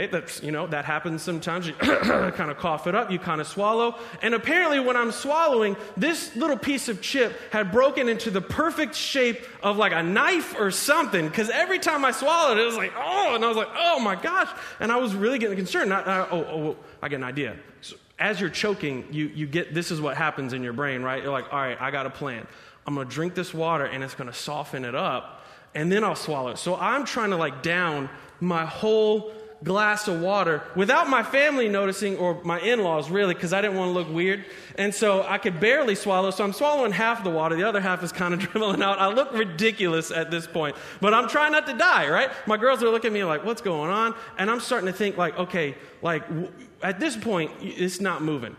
Okay, 0.00 0.10
that's, 0.10 0.42
you 0.42 0.50
know, 0.50 0.66
that 0.68 0.86
happens 0.86 1.20
sometimes. 1.20 1.66
You 1.66 1.74
kind 1.74 2.50
of 2.50 2.56
cough 2.56 2.86
it 2.86 2.94
up, 2.94 3.10
you 3.10 3.18
kind 3.18 3.38
of 3.38 3.46
swallow. 3.46 3.98
And 4.22 4.34
apparently, 4.34 4.80
when 4.80 4.96
I'm 4.96 5.12
swallowing, 5.12 5.76
this 5.94 6.34
little 6.36 6.56
piece 6.56 6.88
of 6.88 7.02
chip 7.02 7.38
had 7.52 7.70
broken 7.70 8.08
into 8.08 8.30
the 8.30 8.40
perfect 8.40 8.94
shape 8.94 9.44
of 9.62 9.76
like 9.76 9.92
a 9.92 10.02
knife 10.02 10.56
or 10.58 10.70
something. 10.70 11.28
Because 11.28 11.50
every 11.50 11.78
time 11.78 12.02
I 12.06 12.12
swallowed 12.12 12.56
it, 12.56 12.62
it 12.62 12.64
was 12.64 12.76
like, 12.76 12.92
oh, 12.96 13.34
and 13.34 13.44
I 13.44 13.48
was 13.48 13.58
like, 13.58 13.68
oh 13.76 14.00
my 14.00 14.16
gosh. 14.16 14.48
And 14.80 14.90
I 14.90 14.96
was 14.96 15.14
really 15.14 15.38
getting 15.38 15.58
concerned. 15.58 15.92
I, 15.92 16.00
I, 16.00 16.28
oh, 16.30 16.44
oh, 16.44 16.76
I 17.02 17.10
get 17.10 17.16
an 17.16 17.24
idea. 17.24 17.56
So 17.82 17.96
as 18.18 18.40
you're 18.40 18.48
choking, 18.48 19.06
you, 19.10 19.26
you 19.26 19.46
get 19.46 19.74
this 19.74 19.90
is 19.90 20.00
what 20.00 20.16
happens 20.16 20.54
in 20.54 20.62
your 20.62 20.72
brain, 20.72 21.02
right? 21.02 21.22
You're 21.22 21.32
like, 21.32 21.52
all 21.52 21.60
right, 21.60 21.78
I 21.78 21.90
got 21.90 22.06
a 22.06 22.10
plan. 22.10 22.46
I'm 22.86 22.94
going 22.94 23.06
to 23.06 23.14
drink 23.14 23.34
this 23.34 23.52
water 23.52 23.84
and 23.84 24.02
it's 24.02 24.14
going 24.14 24.30
to 24.30 24.36
soften 24.36 24.86
it 24.86 24.94
up 24.94 25.42
and 25.74 25.92
then 25.92 26.04
I'll 26.04 26.16
swallow 26.16 26.50
it. 26.52 26.58
So 26.58 26.74
I'm 26.74 27.04
trying 27.04 27.30
to 27.30 27.36
like 27.36 27.62
down 27.62 28.08
my 28.40 28.64
whole 28.64 29.32
glass 29.62 30.08
of 30.08 30.20
water 30.20 30.62
without 30.74 31.08
my 31.08 31.22
family 31.22 31.68
noticing 31.68 32.16
or 32.16 32.42
my 32.44 32.58
in 32.60 32.82
laws 32.82 33.10
really 33.10 33.34
because 33.34 33.52
I 33.52 33.60
didn't 33.60 33.76
want 33.76 33.90
to 33.90 33.92
look 33.92 34.08
weird. 34.12 34.44
And 34.76 34.94
so 34.94 35.22
I 35.22 35.36
could 35.38 35.60
barely 35.60 35.94
swallow. 35.94 36.30
So 36.30 36.44
I'm 36.44 36.52
swallowing 36.54 36.92
half 36.92 37.22
the 37.22 37.30
water, 37.30 37.56
the 37.56 37.64
other 37.68 37.80
half 37.80 38.02
is 38.02 38.12
kind 38.12 38.32
of 38.32 38.40
dribbling 38.52 38.82
out. 38.82 38.98
I 38.98 39.08
look 39.08 39.32
ridiculous 39.32 40.10
at 40.10 40.30
this 40.30 40.46
point, 40.46 40.76
but 41.00 41.12
I'm 41.12 41.28
trying 41.28 41.52
not 41.52 41.66
to 41.66 41.76
die, 41.76 42.08
right? 42.08 42.30
My 42.46 42.56
girls 42.56 42.82
are 42.82 42.88
looking 42.88 43.08
at 43.08 43.12
me 43.12 43.24
like, 43.24 43.44
what's 43.44 43.60
going 43.60 43.90
on? 43.90 44.14
And 44.38 44.50
I'm 44.50 44.60
starting 44.60 44.86
to 44.86 44.92
think, 44.92 45.16
like, 45.16 45.38
okay, 45.38 45.74
like 46.00 46.26
w- 46.28 46.50
at 46.82 46.98
this 46.98 47.16
point, 47.16 47.50
it's 47.60 48.00
not 48.00 48.22
moving. 48.22 48.56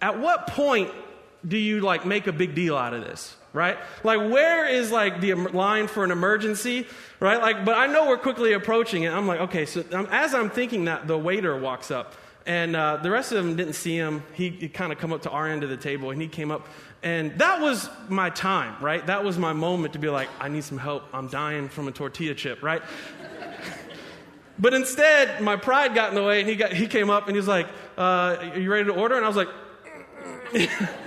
At 0.00 0.18
what 0.18 0.48
point 0.48 0.90
do 1.46 1.56
you 1.56 1.80
like 1.80 2.04
make 2.04 2.26
a 2.26 2.32
big 2.32 2.54
deal 2.54 2.76
out 2.76 2.94
of 2.94 3.02
this? 3.02 3.36
Right? 3.52 3.78
Like, 4.02 4.18
where 4.18 4.66
is 4.66 4.90
like 4.90 5.20
the 5.20 5.34
line 5.34 5.86
for 5.86 6.04
an 6.04 6.10
emergency, 6.10 6.86
right? 7.20 7.40
Like, 7.40 7.64
but 7.64 7.76
I 7.76 7.86
know 7.86 8.08
we're 8.08 8.18
quickly 8.18 8.52
approaching 8.52 9.02
it. 9.02 9.12
I'm 9.12 9.26
like, 9.26 9.40
okay, 9.40 9.66
so 9.66 9.84
um, 9.92 10.08
as 10.10 10.34
I'm 10.34 10.50
thinking 10.50 10.86
that, 10.86 11.06
the 11.06 11.18
waiter 11.18 11.56
walks 11.56 11.90
up, 11.90 12.14
and 12.46 12.74
uh, 12.74 12.96
the 12.96 13.10
rest 13.10 13.32
of 13.32 13.44
them 13.44 13.56
didn't 13.56 13.74
see 13.74 13.96
him. 13.96 14.22
He, 14.32 14.50
he 14.50 14.68
kind 14.68 14.92
of 14.92 14.98
come 14.98 15.12
up 15.12 15.22
to 15.22 15.30
our 15.30 15.48
end 15.48 15.62
of 15.64 15.70
the 15.70 15.76
table, 15.76 16.10
and 16.10 16.20
he 16.20 16.28
came 16.28 16.50
up, 16.50 16.66
and 17.02 17.38
that 17.38 17.60
was 17.60 17.88
my 18.08 18.30
time, 18.30 18.82
right? 18.82 19.04
That 19.06 19.24
was 19.24 19.38
my 19.38 19.52
moment 19.52 19.92
to 19.92 19.98
be 19.98 20.08
like, 20.08 20.28
I 20.40 20.48
need 20.48 20.64
some 20.64 20.78
help. 20.78 21.04
I'm 21.12 21.28
dying 21.28 21.68
from 21.68 21.88
a 21.88 21.92
tortilla 21.92 22.34
chip, 22.34 22.62
right? 22.62 22.82
but 24.58 24.72
instead, 24.72 25.42
my 25.42 25.56
pride 25.56 25.94
got 25.94 26.08
in 26.08 26.14
the 26.14 26.22
way, 26.22 26.40
and 26.40 26.48
he 26.48 26.56
got 26.56 26.72
he 26.72 26.86
came 26.86 27.10
up 27.10 27.26
and 27.26 27.34
he 27.34 27.38
was 27.38 27.48
like, 27.48 27.66
uh, 27.98 28.36
"Are 28.40 28.58
you 28.58 28.70
ready 28.70 28.84
to 28.84 28.94
order?" 28.94 29.16
And 29.16 29.24
I 29.24 29.28
was 29.28 29.36
like 29.36 29.48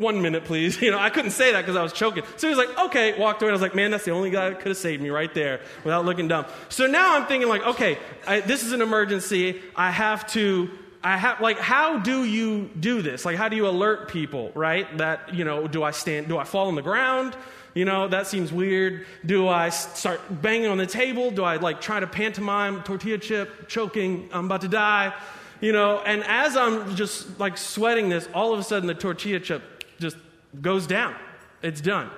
one 0.00 0.22
minute, 0.22 0.44
please. 0.44 0.80
You 0.90 0.90
know, 0.90 0.98
I 0.98 1.10
couldn't 1.10 1.32
say 1.32 1.52
that 1.52 1.60
because 1.60 1.76
I 1.76 1.82
was 1.82 1.92
choking. 1.92 2.24
So 2.36 2.48
he 2.48 2.54
was 2.54 2.66
like, 2.66 2.76
okay, 2.86 3.16
walked 3.18 3.42
away. 3.42 3.50
I 3.50 3.52
was 3.52 3.60
like, 3.60 3.74
man, 3.74 3.90
that's 3.90 4.06
the 4.06 4.12
only 4.12 4.30
guy 4.30 4.48
that 4.48 4.60
could 4.60 4.68
have 4.68 4.78
saved 4.78 5.02
me 5.02 5.10
right 5.10 5.32
there 5.34 5.60
without 5.84 6.06
looking 6.06 6.26
dumb. 6.26 6.46
So 6.70 6.86
now 6.86 7.16
I'm 7.16 7.26
thinking 7.26 7.48
like, 7.48 7.62
okay, 7.66 7.98
I, 8.26 8.40
this 8.40 8.64
is 8.64 8.72
an 8.72 8.80
emergency. 8.80 9.60
I 9.76 9.90
have 9.90 10.26
to, 10.28 10.70
I 11.04 11.18
have, 11.18 11.40
like, 11.40 11.58
how 11.58 11.98
do 11.98 12.24
you 12.24 12.70
do 12.80 13.02
this? 13.02 13.26
Like, 13.26 13.36
how 13.36 13.50
do 13.50 13.56
you 13.56 13.68
alert 13.68 14.08
people, 14.08 14.52
right? 14.54 14.86
That, 14.98 15.34
you 15.34 15.44
know, 15.44 15.68
do 15.68 15.82
I 15.82 15.90
stand, 15.90 16.28
do 16.28 16.38
I 16.38 16.44
fall 16.44 16.68
on 16.68 16.76
the 16.76 16.82
ground? 16.82 17.36
You 17.74 17.84
know, 17.84 18.08
that 18.08 18.26
seems 18.26 18.50
weird. 18.50 19.06
Do 19.24 19.48
I 19.48 19.68
start 19.68 20.20
banging 20.42 20.68
on 20.68 20.78
the 20.78 20.86
table? 20.86 21.30
Do 21.30 21.44
I 21.44 21.56
like 21.56 21.80
try 21.80 22.00
to 22.00 22.06
pantomime 22.06 22.82
tortilla 22.84 23.18
chip, 23.18 23.68
choking, 23.68 24.30
I'm 24.32 24.46
about 24.46 24.62
to 24.62 24.68
die? 24.68 25.12
You 25.60 25.72
know, 25.72 26.00
and 26.00 26.24
as 26.24 26.56
I'm 26.56 26.96
just 26.96 27.38
like 27.38 27.58
sweating 27.58 28.08
this, 28.08 28.28
all 28.32 28.54
of 28.54 28.58
a 28.58 28.62
sudden 28.62 28.86
the 28.86 28.94
tortilla 28.94 29.40
chip 29.40 29.79
just 30.00 30.16
goes 30.60 30.86
down. 30.86 31.14
It's 31.62 31.80
done. 31.80 32.10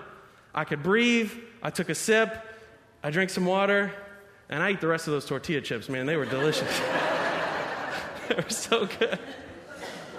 I 0.55 0.65
could 0.65 0.83
breathe. 0.83 1.33
I 1.63 1.71
took 1.71 1.89
a 1.89 1.95
sip. 1.95 2.45
I 3.03 3.11
drank 3.11 3.31
some 3.31 3.45
water. 3.45 3.93
And 4.49 4.63
I 4.63 4.71
ate 4.71 4.81
the 4.81 4.87
rest 4.87 5.07
of 5.07 5.13
those 5.13 5.27
tortilla 5.27 5.61
chips, 5.61 5.89
man. 5.89 6.07
They 6.07 6.17
were 6.17 6.27
delicious. 6.27 6.81
they 8.29 8.37
were 8.37 8.51
so 8.51 8.87
good. 8.87 9.19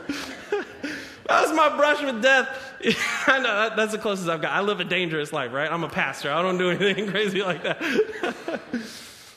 that 0.10 1.42
was 1.42 1.54
my 1.54 1.76
brush 1.76 2.02
with 2.02 2.22
death. 2.22 2.48
I 3.28 3.40
know 3.40 3.76
that's 3.76 3.92
the 3.92 3.98
closest 3.98 4.28
I've 4.28 4.42
got. 4.42 4.52
I 4.52 4.62
live 4.62 4.80
a 4.80 4.86
dangerous 4.86 5.32
life, 5.32 5.54
right? 5.54 5.72
I'm 5.72 5.84
a 5.84 5.90
pastor. 5.90 6.32
I 6.32 6.42
don't 6.42 6.58
do 6.58 6.70
anything 6.70 7.08
crazy 7.08 7.42
like 7.42 7.64
that. 7.64 7.82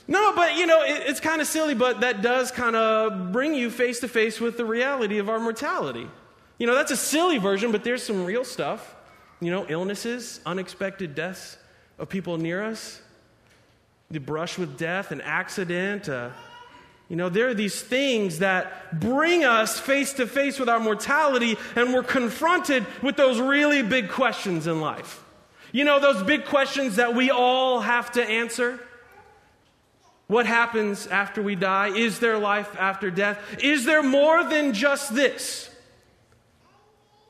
no, 0.09 0.35
but 0.35 0.57
you 0.57 0.67
know, 0.67 0.83
it, 0.83 1.03
it's 1.07 1.21
kind 1.21 1.41
of 1.41 1.47
silly, 1.47 1.75
but 1.75 2.01
that 2.01 2.23
does 2.23 2.51
kind 2.51 2.75
of 2.75 3.33
bring 3.33 3.55
you 3.55 3.71
face 3.71 4.01
to 4.01 4.09
face 4.09 4.41
with 4.41 4.57
the 4.57 4.65
reality 4.65 5.19
of 5.19 5.29
our 5.29 5.39
mortality. 5.39 6.09
You 6.59 6.67
know, 6.67 6.75
that's 6.75 6.91
a 6.91 6.97
silly 6.97 7.39
version, 7.39 7.73
but 7.73 7.85
there's 7.85 8.03
some 8.03 8.25
real 8.25 8.45
stuff. 8.45 8.95
You 9.41 9.51
know, 9.51 9.67
illnesses, 9.69 10.41
unexpected 10.47 11.15
deaths 11.15 11.59
of 11.99 12.09
people 12.09 12.39
near 12.39 12.63
us, 12.63 13.01
the 14.11 14.19
brush 14.19 14.57
with 14.57 14.79
death, 14.79 15.11
an 15.11 15.21
accident. 15.21 16.09
Uh, 16.09 16.31
you 17.09 17.17
know, 17.17 17.29
there 17.29 17.49
are 17.49 17.55
these 17.55 17.81
things 17.81 18.39
that 18.39 18.99
bring 18.99 19.45
us 19.45 19.79
face 19.79 20.15
to 20.15 20.27
face 20.27 20.59
with 20.59 20.69
our 20.69 20.81
mortality, 20.81 21.57
and 21.75 21.93
we're 21.93 22.03
confronted 22.03 22.87
with 23.03 23.17
those 23.17 23.39
really 23.39 23.83
big 23.83 24.09
questions 24.09 24.67
in 24.67 24.81
life. 24.81 25.23
You 25.73 25.85
know, 25.85 26.01
those 26.01 26.23
big 26.23 26.47
questions 26.47 26.97
that 26.97 27.15
we 27.15 27.31
all 27.31 27.81
have 27.81 28.13
to 28.13 28.25
answer. 28.25 28.81
What 30.27 30.47
happens 30.47 31.07
after 31.07 31.43
we 31.43 31.55
die? 31.55 31.89
Is 31.89 32.19
there 32.19 32.39
life 32.39 32.75
after 32.79 33.11
death? 33.11 33.39
Is 33.63 33.85
there 33.85 34.03
more 34.03 34.43
than 34.43 34.73
just 34.73 35.15
this? 35.15 35.71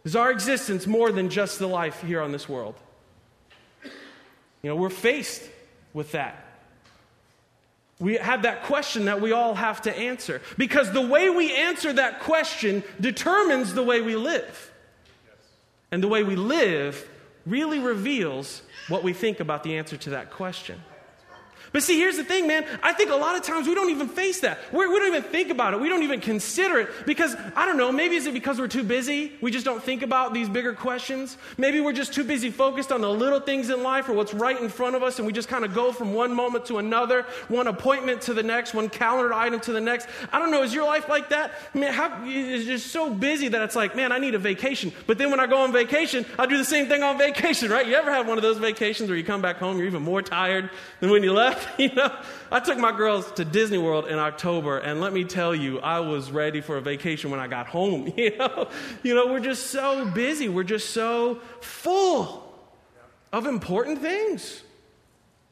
Is 0.07 0.15
our 0.15 0.31
existence 0.31 0.87
more 0.87 1.11
than 1.11 1.31
just 1.31 1.59
the 1.59 1.67
life 1.67 2.01
here 2.03 2.21
on 2.21 2.31
this 2.31 2.49
world? 2.49 2.77
You 3.83 4.71
know, 4.71 4.77
we're 4.77 4.89
faced 4.89 5.43
with 5.93 6.13
that. 6.13 6.45
We 7.99 8.15
have 8.15 8.43
that 8.43 8.63
question 8.63 9.07
that 9.07 9.21
we 9.21 9.33
all 9.33 9.57
have 9.57 9.83
to 9.83 9.99
answer. 9.99 10.43
Because 10.57 10.93
the 10.93 11.05
way 11.05 11.29
we 11.29 11.53
answer 11.53 11.93
that 11.93 12.21
question 12.21 12.85
determines 13.01 13.75
the 13.75 13.83
way 13.83 14.01
we 14.01 14.15
live. 14.15 14.71
And 15.91 16.01
the 16.01 16.09
way 16.09 16.23
we 16.23 16.37
live 16.37 17.11
really 17.45 17.81
reveals 17.81 18.63
what 18.87 19.03
we 19.03 19.13
think 19.13 19.41
about 19.41 19.65
the 19.65 19.77
answer 19.77 19.97
to 19.97 20.11
that 20.11 20.31
question. 20.31 20.81
But 21.77 21.83
see, 21.83 21.99
here's 21.99 22.17
the 22.17 22.25
thing, 22.25 22.47
man. 22.47 22.65
I 22.83 22.95
think 22.95 23.11
a 23.11 23.17
lot 23.17 23.37
of 23.37 23.43
times 23.43 23.69
we 23.69 23.75
don't 23.75 23.91
even 23.91 24.09
face 24.09 24.41
that. 24.41 24.61
We're, 24.73 24.89
we 24.89 24.95
do 24.95 25.01
not 25.01 25.09
even 25.09 25.23
think 25.25 25.51
about 25.51 25.75
it. 25.75 25.81
We 25.81 25.91
don't 25.91 26.05
even 26.05 26.23
consider 26.23 26.79
it 26.79 26.89
because, 27.05 27.37
I 27.55 27.67
don't 27.67 27.77
know, 27.77 27.93
maybe 27.93 28.17
is 28.17 28.27
it 28.27 28.33
because 28.33 28.59
we're 28.59 28.67
too 28.67 28.83
busy? 28.83 29.35
We 29.43 29.51
just 29.51 29.67
don't 29.67 29.83
think 29.83 30.01
about 30.01 30.33
these 30.33 30.49
bigger 30.49 30.73
questions? 30.73 31.37
Maybe 31.59 31.81
we're 31.81 31.93
just 31.93 32.15
too 32.15 32.25
busy 32.25 32.51
focused 32.51 32.93
on 32.93 33.03
the 33.03 33.11
little 33.11 33.41
things 33.41 33.69
in 33.69 33.83
life 33.83 34.09
or 34.09 34.15
what's 34.15 34.33
right 34.33 34.59
in 34.59 34.71
front 34.71 34.97
of 34.97 35.03
us 35.03 35.19
and 35.19 35.27
we 35.27 35.35
just 35.35 35.51
kind 35.51 35.67
of 35.67 35.75
go 35.75 35.93
from 35.93 36.15
one 36.15 36.33
moment 36.33 36.65
to 36.65 36.79
another, 36.79 37.27
one 37.49 37.67
appointment 37.67 38.23
to 38.23 38.33
the 38.33 38.43
next, 38.43 38.73
one 38.73 38.89
calendar 38.89 39.35
item 39.35 39.61
to 39.61 39.73
the 39.73 39.81
next. 39.83 40.09
I 40.33 40.39
don't 40.39 40.51
know, 40.51 40.63
is 40.63 40.73
your 40.73 40.87
life 40.87 41.11
like 41.11 41.29
that? 41.29 41.53
I 41.75 41.79
mean, 41.79 41.93
how, 41.93 42.23
it's 42.25 42.65
just 42.65 42.87
so 42.87 43.13
busy 43.13 43.49
that 43.49 43.61
it's 43.61 43.77
like, 43.77 43.95
man, 43.95 44.13
I 44.13 44.19
need 44.19 44.35
a 44.35 44.39
vacation. 44.39 44.93
But 45.07 45.19
then 45.19 45.31
when 45.31 45.41
I 45.41 45.47
go 45.47 45.59
on 45.59 45.75
vacation, 45.75 46.25
I 46.39 46.47
do 46.47 46.57
the 46.57 46.65
same 46.65 46.87
thing 46.87 47.03
on 47.03 47.19
vacation, 47.19 47.71
right? 47.71 47.87
You 47.87 47.97
ever 47.97 48.11
have 48.11 48.27
one 48.27 48.39
of 48.39 48.43
those 48.43 48.57
vacations 48.57 49.11
where 49.11 49.19
you 49.19 49.25
come 49.25 49.43
back 49.43 49.59
home, 49.59 49.77
you're 49.77 49.87
even 49.87 50.01
more 50.01 50.23
tired 50.23 50.71
than 51.01 51.11
when 51.11 51.23
you 51.23 51.35
left? 51.35 51.66
you 51.79 51.93
know, 51.95 52.15
I 52.51 52.61
took 52.61 52.79
my 52.79 52.97
girls 52.97 53.31
to 53.33 53.45
Disney 53.45 53.79
World 53.79 54.07
in 54.07 54.19
October, 54.19 54.79
and 54.79 55.01
let 55.01 55.13
me 55.13 55.25
tell 55.25 55.55
you, 55.55 55.81
I 55.81 56.01
was 56.01 56.31
ready 56.31 56.61
for 56.61 56.77
a 56.77 56.81
vacation 56.81 57.31
when 57.31 57.41
I 57.41 57.47
got 57.47 57.67
home. 57.67 58.13
You 58.17 58.37
know, 58.37 58.69
you 59.03 59.15
know, 59.15 59.27
we're 59.27 59.41
just 59.41 59.69
so 59.69 60.07
busy. 60.07 60.49
We're 60.49 60.65
just 60.65 60.91
so 60.91 61.41
full 61.61 62.53
of 63.33 63.47
important 63.47 64.01
things, 64.01 64.63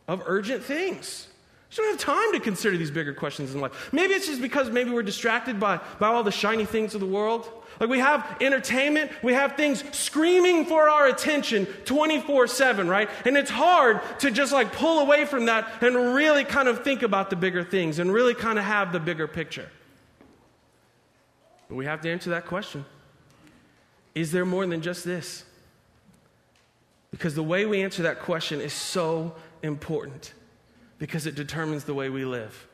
of 0.08 0.22
urgent 0.26 0.64
things. 0.64 1.28
We 1.76 1.82
don't 1.82 1.98
have 1.98 2.00
time 2.00 2.32
to 2.32 2.40
consider 2.40 2.76
these 2.76 2.92
bigger 2.92 3.12
questions 3.12 3.52
in 3.52 3.60
life. 3.60 3.92
Maybe 3.92 4.14
it's 4.14 4.26
just 4.28 4.40
because 4.40 4.70
maybe 4.70 4.90
we're 4.90 5.02
distracted 5.02 5.58
by, 5.58 5.80
by 5.98 6.06
all 6.06 6.22
the 6.22 6.30
shiny 6.30 6.64
things 6.64 6.94
of 6.94 7.00
the 7.00 7.06
world. 7.06 7.50
Like 7.80 7.90
we 7.90 7.98
have 7.98 8.36
entertainment, 8.40 9.10
we 9.24 9.32
have 9.32 9.56
things 9.56 9.82
screaming 9.90 10.66
for 10.66 10.88
our 10.88 11.08
attention 11.08 11.66
24 11.84 12.46
7, 12.46 12.88
right? 12.88 13.10
And 13.24 13.36
it's 13.36 13.50
hard 13.50 14.00
to 14.20 14.30
just 14.30 14.52
like 14.52 14.72
pull 14.72 15.00
away 15.00 15.24
from 15.24 15.46
that 15.46 15.82
and 15.82 15.96
really 16.14 16.44
kind 16.44 16.68
of 16.68 16.84
think 16.84 17.02
about 17.02 17.30
the 17.30 17.36
bigger 17.36 17.64
things 17.64 17.98
and 17.98 18.12
really 18.12 18.34
kind 18.34 18.56
of 18.56 18.64
have 18.64 18.92
the 18.92 19.00
bigger 19.00 19.26
picture. 19.26 19.68
But 21.68 21.74
we 21.74 21.86
have 21.86 22.03
to 22.03 22.12
answer 22.12 22.30
that 22.30 22.47
question 22.47 22.84
Is 24.15 24.30
there 24.30 24.44
more 24.44 24.65
than 24.65 24.80
just 24.80 25.04
this? 25.04 25.44
Because 27.10 27.34
the 27.34 27.42
way 27.42 27.66
we 27.66 27.82
answer 27.82 28.04
that 28.04 28.20
question 28.20 28.60
is 28.60 28.72
so 28.72 29.34
important 29.62 30.34
because 30.98 31.26
it 31.26 31.34
determines 31.34 31.84
the 31.84 31.94
way 31.94 32.08
we 32.08 32.24
live. 32.24 32.68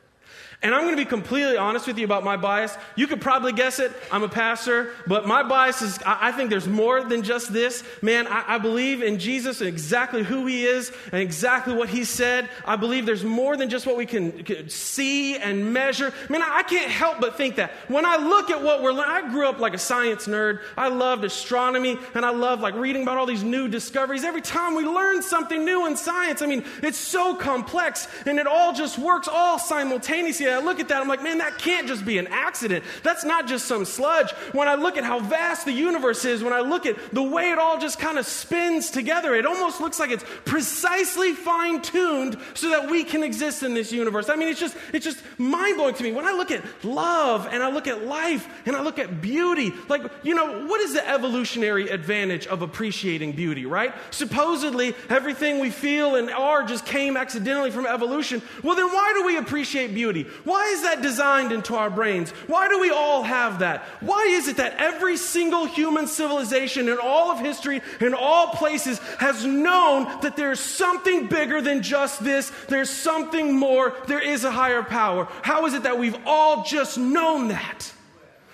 And 0.63 0.75
I'm 0.75 0.81
going 0.81 0.95
to 0.95 1.01
be 1.01 1.09
completely 1.09 1.57
honest 1.57 1.87
with 1.87 1.97
you 1.97 2.05
about 2.05 2.23
my 2.23 2.37
bias. 2.37 2.77
You 2.95 3.07
could 3.07 3.19
probably 3.19 3.51
guess 3.51 3.79
it. 3.79 3.91
I'm 4.11 4.21
a 4.21 4.29
pastor, 4.29 4.91
but 5.07 5.25
my 5.25 5.41
bias 5.41 5.81
is 5.81 5.97
I, 6.05 6.31
think 6.31 6.51
there's 6.51 6.67
more 6.67 7.03
than 7.03 7.23
just 7.23 7.51
this. 7.51 7.83
Man, 8.03 8.27
I, 8.27 8.43
I 8.47 8.57
believe 8.59 9.01
in 9.01 9.17
Jesus 9.17 9.59
and 9.61 9.67
exactly 9.67 10.21
who 10.21 10.45
he 10.45 10.65
is 10.65 10.91
and 11.11 11.19
exactly 11.19 11.73
what 11.73 11.89
he 11.89 12.03
said. 12.03 12.47
I 12.63 12.75
believe 12.75 13.07
there's 13.07 13.23
more 13.23 13.57
than 13.57 13.69
just 13.69 13.87
what 13.87 13.97
we 13.97 14.05
can, 14.05 14.43
can 14.43 14.69
see 14.69 15.35
and 15.35 15.73
measure. 15.73 16.13
Man, 16.29 16.43
I, 16.43 16.57
I 16.57 16.63
can't 16.63 16.91
help 16.91 17.19
but 17.19 17.37
think 17.37 17.55
that. 17.55 17.71
When 17.87 18.05
I 18.05 18.17
look 18.17 18.51
at 18.51 18.61
what 18.61 18.83
we're 18.83 18.93
learning, 18.93 19.11
I 19.11 19.31
grew 19.31 19.49
up 19.49 19.57
like 19.57 19.73
a 19.73 19.79
science 19.79 20.27
nerd. 20.27 20.59
I 20.77 20.89
loved 20.89 21.25
astronomy 21.25 21.97
and 22.13 22.23
I 22.23 22.29
loved 22.29 22.61
like 22.61 22.75
reading 22.75 23.01
about 23.01 23.17
all 23.17 23.25
these 23.25 23.43
new 23.43 23.67
discoveries. 23.67 24.23
Every 24.23 24.41
time 24.41 24.75
we 24.75 24.85
learn 24.85 25.23
something 25.23 25.65
new 25.65 25.87
in 25.87 25.97
science, 25.97 26.43
I 26.43 26.45
mean, 26.45 26.63
it's 26.83 26.99
so 26.99 27.33
complex 27.33 28.07
and 28.27 28.37
it 28.37 28.45
all 28.45 28.73
just 28.73 28.99
works 28.99 29.27
all 29.27 29.57
simultaneously 29.57 30.50
I 30.51 30.59
look 30.59 30.79
at 30.79 30.87
that, 30.89 31.01
I'm 31.01 31.07
like, 31.07 31.23
man, 31.23 31.39
that 31.39 31.57
can't 31.57 31.87
just 31.87 32.05
be 32.05 32.17
an 32.17 32.27
accident. 32.27 32.83
That's 33.03 33.23
not 33.23 33.47
just 33.47 33.65
some 33.65 33.85
sludge. 33.85 34.31
When 34.51 34.67
I 34.67 34.75
look 34.75 34.97
at 34.97 35.03
how 35.03 35.19
vast 35.19 35.65
the 35.65 35.71
universe 35.71 36.25
is, 36.25 36.43
when 36.43 36.53
I 36.53 36.61
look 36.61 36.85
at 36.85 36.97
the 37.13 37.23
way 37.23 37.51
it 37.51 37.59
all 37.59 37.79
just 37.79 37.99
kind 37.99 38.17
of 38.17 38.25
spins 38.25 38.91
together, 38.91 39.35
it 39.35 39.45
almost 39.45 39.81
looks 39.81 39.99
like 39.99 40.11
it's 40.11 40.25
precisely 40.45 41.33
fine 41.33 41.81
tuned 41.81 42.37
so 42.53 42.69
that 42.69 42.89
we 42.89 43.03
can 43.03 43.23
exist 43.23 43.63
in 43.63 43.73
this 43.73 43.91
universe. 43.91 44.29
I 44.29 44.35
mean, 44.35 44.47
it's 44.47 44.59
just, 44.59 44.75
it's 44.93 45.05
just 45.05 45.23
mind 45.37 45.77
blowing 45.77 45.95
to 45.95 46.03
me. 46.03 46.11
When 46.11 46.25
I 46.25 46.33
look 46.33 46.51
at 46.51 46.63
love 46.83 47.47
and 47.51 47.63
I 47.63 47.71
look 47.71 47.87
at 47.87 48.05
life 48.05 48.47
and 48.65 48.75
I 48.75 48.81
look 48.81 48.99
at 48.99 49.21
beauty, 49.21 49.73
like, 49.89 50.03
you 50.23 50.35
know, 50.35 50.65
what 50.67 50.81
is 50.81 50.93
the 50.93 51.07
evolutionary 51.07 51.89
advantage 51.89 52.47
of 52.47 52.61
appreciating 52.61 53.33
beauty, 53.33 53.65
right? 53.65 53.93
Supposedly, 54.11 54.95
everything 55.09 55.59
we 55.59 55.69
feel 55.69 56.15
and 56.15 56.29
are 56.29 56.63
just 56.63 56.85
came 56.85 57.17
accidentally 57.17 57.71
from 57.71 57.85
evolution. 57.85 58.41
Well, 58.63 58.75
then 58.75 58.87
why 58.87 59.13
do 59.13 59.25
we 59.25 59.37
appreciate 59.37 59.93
beauty? 59.93 60.25
Why 60.43 60.67
is 60.67 60.81
that 60.83 61.01
designed 61.01 61.51
into 61.51 61.75
our 61.75 61.89
brains? 61.89 62.31
Why 62.47 62.67
do 62.67 62.79
we 62.79 62.89
all 62.89 63.23
have 63.23 63.59
that? 63.59 63.83
Why 63.99 64.27
is 64.29 64.47
it 64.47 64.57
that 64.57 64.75
every 64.77 65.17
single 65.17 65.65
human 65.65 66.07
civilization 66.07 66.89
in 66.89 66.97
all 66.97 67.31
of 67.31 67.39
history, 67.39 67.81
in 67.99 68.13
all 68.13 68.47
places, 68.47 68.99
has 69.19 69.45
known 69.45 70.05
that 70.21 70.35
there's 70.35 70.59
something 70.59 71.27
bigger 71.27 71.61
than 71.61 71.83
just 71.83 72.23
this? 72.23 72.51
There's 72.67 72.89
something 72.89 73.55
more. 73.55 73.95
There 74.07 74.19
is 74.19 74.43
a 74.43 74.51
higher 74.51 74.83
power. 74.83 75.27
How 75.41 75.65
is 75.65 75.73
it 75.73 75.83
that 75.83 75.99
we've 75.99 76.17
all 76.25 76.63
just 76.63 76.97
known 76.97 77.49
that? 77.49 77.93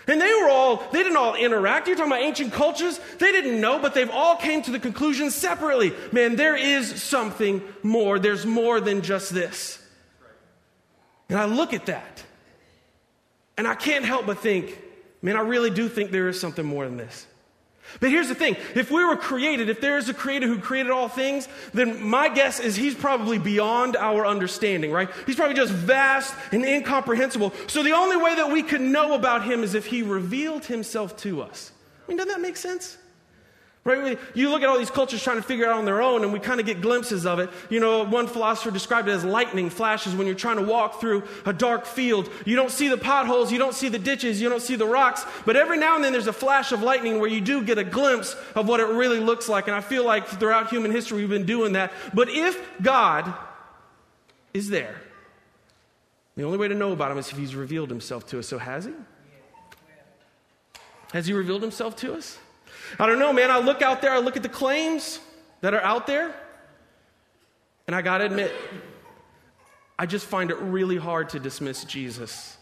And 0.07 0.21
they 0.21 0.33
were 0.41 0.49
all, 0.49 0.77
they 0.91 1.03
didn't 1.03 1.17
all 1.17 1.35
interact. 1.35 1.87
You're 1.87 1.97
talking 1.97 2.13
about 2.13 2.23
ancient 2.23 2.53
cultures. 2.53 2.99
They 3.19 3.31
didn't 3.33 3.59
know, 3.59 3.77
but 3.77 3.93
they've 3.93 4.09
all 4.09 4.37
came 4.37 4.61
to 4.61 4.71
the 4.71 4.79
conclusion 4.79 5.31
separately. 5.31 5.93
Man, 6.13 6.37
there 6.37 6.55
is 6.55 7.03
something 7.03 7.61
more. 7.83 8.17
There's 8.17 8.45
more 8.45 8.79
than 8.79 9.01
just 9.01 9.33
this. 9.33 9.79
And 11.29 11.37
I 11.37 11.45
look 11.45 11.73
at 11.73 11.87
that, 11.87 12.23
and 13.57 13.67
I 13.67 13.75
can't 13.75 14.05
help 14.05 14.25
but 14.25 14.39
think, 14.39 14.79
man, 15.21 15.35
I 15.35 15.41
really 15.41 15.69
do 15.69 15.89
think 15.89 16.11
there 16.11 16.27
is 16.29 16.39
something 16.39 16.65
more 16.65 16.85
than 16.85 16.97
this. 16.97 17.27
But 17.99 18.09
here's 18.09 18.27
the 18.27 18.35
thing 18.35 18.57
if 18.75 18.91
we 18.91 19.03
were 19.03 19.15
created, 19.15 19.69
if 19.69 19.81
there 19.81 19.97
is 19.97 20.09
a 20.09 20.13
creator 20.13 20.47
who 20.47 20.59
created 20.59 20.91
all 20.91 21.07
things, 21.07 21.47
then 21.73 22.03
my 22.03 22.29
guess 22.29 22.59
is 22.59 22.75
he's 22.75 22.95
probably 22.95 23.37
beyond 23.37 23.95
our 23.95 24.25
understanding, 24.25 24.91
right? 24.91 25.09
He's 25.25 25.35
probably 25.35 25.55
just 25.55 25.71
vast 25.71 26.35
and 26.51 26.65
incomprehensible. 26.65 27.53
So 27.67 27.83
the 27.83 27.93
only 27.93 28.17
way 28.17 28.35
that 28.35 28.51
we 28.51 28.63
could 28.63 28.81
know 28.81 29.13
about 29.13 29.45
him 29.45 29.63
is 29.63 29.73
if 29.73 29.85
he 29.85 30.01
revealed 30.01 30.65
himself 30.65 31.15
to 31.17 31.41
us. 31.41 31.71
I 32.05 32.09
mean, 32.09 32.17
doesn't 32.17 32.33
that 32.33 32.41
make 32.41 32.57
sense? 32.57 32.97
Right? 33.87 34.19
You 34.33 34.49
look 34.49 34.63
at 34.63 34.67
all 34.67 34.77
these 34.77 34.89
cultures 34.89 35.23
trying 35.23 35.37
to 35.37 35.41
figure 35.41 35.63
it 35.63 35.69
out 35.69 35.77
on 35.77 35.85
their 35.85 36.01
own, 36.01 36.25
and 36.25 36.33
we 36.33 36.39
kind 36.39 36.59
of 36.59 36.65
get 36.65 36.81
glimpses 36.81 37.25
of 37.25 37.39
it. 37.39 37.49
You 37.69 37.79
know, 37.79 38.03
one 38.03 38.27
philosopher 38.27 38.69
described 38.69 39.07
it 39.07 39.13
as 39.13 39.23
lightning 39.23 39.69
flashes 39.69 40.13
when 40.13 40.27
you're 40.27 40.35
trying 40.35 40.57
to 40.57 40.63
walk 40.63 40.99
through 40.99 41.23
a 41.45 41.53
dark 41.53 41.85
field. 41.85 42.29
You 42.45 42.57
don't 42.57 42.69
see 42.69 42.89
the 42.89 42.97
potholes, 42.97 43.49
you 43.49 43.57
don't 43.57 43.73
see 43.73 43.87
the 43.87 43.97
ditches, 43.97 44.41
you 44.41 44.49
don't 44.49 44.61
see 44.61 44.75
the 44.75 44.85
rocks, 44.85 45.25
but 45.45 45.55
every 45.55 45.77
now 45.77 45.95
and 45.95 46.03
then 46.03 46.11
there's 46.11 46.27
a 46.27 46.33
flash 46.33 46.73
of 46.73 46.83
lightning 46.83 47.21
where 47.21 47.29
you 47.29 47.39
do 47.39 47.63
get 47.63 47.77
a 47.77 47.83
glimpse 47.85 48.35
of 48.55 48.67
what 48.67 48.81
it 48.81 48.87
really 48.87 49.21
looks 49.21 49.47
like. 49.47 49.67
And 49.67 49.75
I 49.75 49.79
feel 49.79 50.03
like 50.03 50.27
throughout 50.27 50.69
human 50.69 50.91
history 50.91 51.19
we've 51.19 51.29
been 51.29 51.45
doing 51.45 51.71
that. 51.71 51.93
But 52.13 52.27
if 52.27 52.61
God 52.81 53.33
is 54.53 54.67
there, 54.67 55.01
the 56.35 56.43
only 56.43 56.57
way 56.57 56.67
to 56.67 56.75
know 56.75 56.91
about 56.91 57.09
him 57.09 57.19
is 57.19 57.31
if 57.31 57.37
he's 57.37 57.55
revealed 57.55 57.89
himself 57.89 58.27
to 58.27 58.39
us. 58.39 58.47
So 58.47 58.57
has 58.57 58.83
he? 58.83 58.91
Has 61.13 61.25
he 61.25 61.31
revealed 61.31 61.61
himself 61.61 61.95
to 61.97 62.13
us? 62.15 62.37
I 62.99 63.05
don't 63.05 63.19
know, 63.19 63.33
man. 63.33 63.51
I 63.51 63.59
look 63.59 63.81
out 63.81 64.01
there, 64.01 64.11
I 64.11 64.19
look 64.19 64.35
at 64.35 64.43
the 64.43 64.49
claims 64.49 65.19
that 65.61 65.73
are 65.73 65.81
out 65.81 66.07
there, 66.07 66.35
and 67.87 67.95
I 67.95 68.01
got 68.01 68.19
to 68.19 68.25
admit, 68.25 68.53
I 69.97 70.05
just 70.05 70.25
find 70.25 70.51
it 70.51 70.57
really 70.57 70.97
hard 70.97 71.29
to 71.29 71.39
dismiss 71.39 71.83
Jesus. 71.83 72.56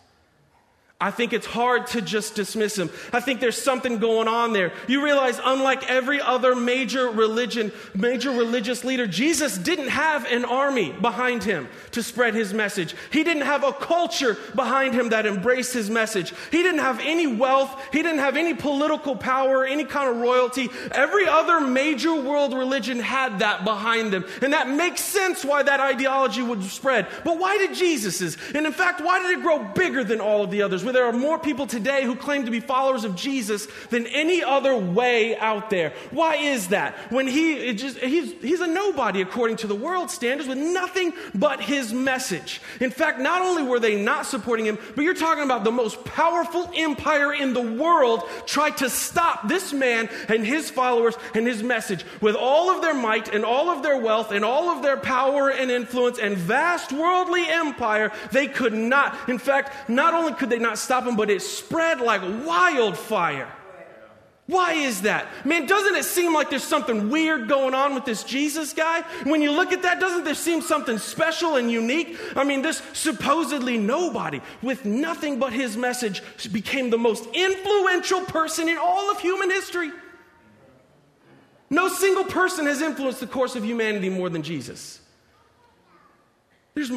I 1.05 1.11
think 1.11 1.33
it's 1.33 1.45
hard 1.45 1.85
to 1.89 2.01
just 2.01 2.33
dismiss 2.33 2.75
him. 2.75 2.89
I 3.13 3.19
think 3.19 3.39
there's 3.39 3.61
something 3.61 3.99
going 3.99 4.27
on 4.27 4.53
there. 4.53 4.73
You 4.87 5.03
realize, 5.03 5.39
unlike 5.45 5.87
every 5.87 6.19
other 6.19 6.55
major 6.55 7.11
religion, 7.11 7.71
major 7.93 8.31
religious 8.31 8.83
leader, 8.83 9.05
Jesus 9.05 9.55
didn't 9.55 9.89
have 9.89 10.25
an 10.25 10.45
army 10.45 10.93
behind 10.93 11.43
him 11.43 11.69
to 11.91 12.01
spread 12.01 12.33
his 12.33 12.55
message. 12.55 12.95
He 13.11 13.23
didn't 13.23 13.43
have 13.43 13.63
a 13.63 13.71
culture 13.71 14.35
behind 14.55 14.95
him 14.95 15.09
that 15.09 15.27
embraced 15.27 15.73
his 15.73 15.91
message. 15.91 16.33
He 16.49 16.63
didn't 16.63 16.79
have 16.79 16.99
any 17.01 17.27
wealth. 17.27 17.79
He 17.91 18.01
didn't 18.01 18.21
have 18.21 18.35
any 18.35 18.55
political 18.55 19.15
power, 19.15 19.63
any 19.63 19.85
kind 19.85 20.09
of 20.09 20.17
royalty. 20.17 20.69
Every 20.91 21.27
other 21.27 21.61
major 21.61 22.15
world 22.19 22.55
religion 22.55 22.99
had 22.99 23.37
that 23.39 23.63
behind 23.63 24.11
them. 24.11 24.25
And 24.41 24.53
that 24.53 24.69
makes 24.69 25.01
sense 25.01 25.45
why 25.45 25.61
that 25.61 25.79
ideology 25.79 26.41
would 26.41 26.63
spread. 26.63 27.05
But 27.23 27.37
why 27.37 27.59
did 27.59 27.75
Jesus's? 27.75 28.39
And 28.55 28.65
in 28.65 28.73
fact, 28.73 29.01
why 29.01 29.19
did 29.19 29.37
it 29.37 29.43
grow 29.43 29.59
bigger 29.59 30.03
than 30.03 30.19
all 30.19 30.41
of 30.41 30.49
the 30.49 30.63
others? 30.63 30.83
There 30.95 31.05
are 31.05 31.13
more 31.13 31.37
people 31.37 31.67
today 31.67 32.03
who 32.05 32.15
claim 32.15 32.45
to 32.45 32.51
be 32.51 32.59
followers 32.59 33.03
of 33.03 33.15
Jesus 33.15 33.67
than 33.89 34.07
any 34.07 34.43
other 34.43 34.75
way 34.75 35.37
out 35.37 35.69
there. 35.69 35.93
Why 36.11 36.35
is 36.35 36.69
that? 36.69 36.95
When 37.11 37.27
he 37.27 37.73
just 37.73 37.97
he's 37.97 38.31
he's 38.41 38.61
a 38.61 38.67
nobody 38.67 39.21
according 39.21 39.57
to 39.57 39.67
the 39.67 39.75
world 39.75 40.09
standards 40.09 40.47
with 40.47 40.57
nothing 40.57 41.13
but 41.33 41.61
his 41.61 41.93
message. 41.93 42.61
In 42.79 42.91
fact, 42.91 43.19
not 43.19 43.41
only 43.41 43.63
were 43.63 43.79
they 43.79 44.01
not 44.01 44.25
supporting 44.25 44.65
him, 44.65 44.77
but 44.95 45.03
you're 45.03 45.13
talking 45.13 45.43
about 45.43 45.63
the 45.63 45.71
most 45.71 46.03
powerful 46.05 46.71
empire 46.75 47.33
in 47.33 47.53
the 47.53 47.61
world 47.61 48.23
tried 48.45 48.77
to 48.77 48.89
stop 48.89 49.47
this 49.47 49.73
man 49.73 50.09
and 50.29 50.45
his 50.45 50.69
followers 50.69 51.15
and 51.33 51.45
his 51.45 51.61
message 51.61 52.05
with 52.21 52.35
all 52.35 52.69
of 52.69 52.81
their 52.81 52.93
might 52.93 53.33
and 53.33 53.43
all 53.43 53.69
of 53.69 53.83
their 53.83 53.97
wealth 53.97 54.31
and 54.31 54.45
all 54.45 54.69
of 54.69 54.81
their 54.81 54.97
power 54.97 55.49
and 55.49 55.69
influence 55.69 56.19
and 56.19 56.37
vast 56.37 56.93
worldly 56.93 57.45
empire. 57.47 58.11
They 58.31 58.47
could 58.47 58.73
not. 58.73 59.27
In 59.27 59.37
fact, 59.37 59.89
not 59.89 60.13
only 60.13 60.33
could 60.33 60.49
they 60.49 60.59
not 60.59 60.74
not 60.75 60.79
stop 60.79 61.05
him, 61.05 61.15
but 61.15 61.29
it 61.29 61.41
spread 61.41 62.01
like 62.01 62.21
wildfire. 62.45 63.47
Why 64.47 64.73
is 64.73 65.01
that? 65.01 65.25
Man, 65.43 65.65
doesn't 65.65 65.95
it 65.95 66.03
seem 66.03 66.31
like 66.31 66.51
there's 66.51 66.63
something 66.63 67.09
weird 67.09 67.47
going 67.49 67.73
on 67.73 67.95
with 67.95 68.05
this 68.05 68.23
Jesus 68.23 68.73
guy? 68.73 69.01
When 69.23 69.41
you 69.41 69.51
look 69.51 69.71
at 69.71 69.81
that, 69.81 69.99
doesn't 69.99 70.23
there 70.23 70.35
seem 70.35 70.61
something 70.61 70.99
special 70.99 71.55
and 71.55 71.71
unique? 71.71 72.15
I 72.35 72.43
mean, 72.43 72.61
this 72.61 72.83
supposedly 72.93 73.79
nobody 73.79 74.41
with 74.61 74.85
nothing 74.85 75.39
but 75.39 75.51
his 75.51 75.75
message 75.75 76.21
became 76.51 76.91
the 76.91 76.97
most 76.97 77.25
influential 77.33 78.21
person 78.21 78.69
in 78.69 78.77
all 78.77 79.09
of 79.09 79.19
human 79.19 79.49
history. 79.49 79.91
No 81.71 81.87
single 81.87 82.25
person 82.25 82.67
has 82.67 82.81
influenced 82.81 83.21
the 83.21 83.27
course 83.27 83.55
of 83.55 83.65
humanity 83.65 84.09
more 84.09 84.29
than 84.29 84.43
Jesus. 84.43 84.99
There's 86.75 86.91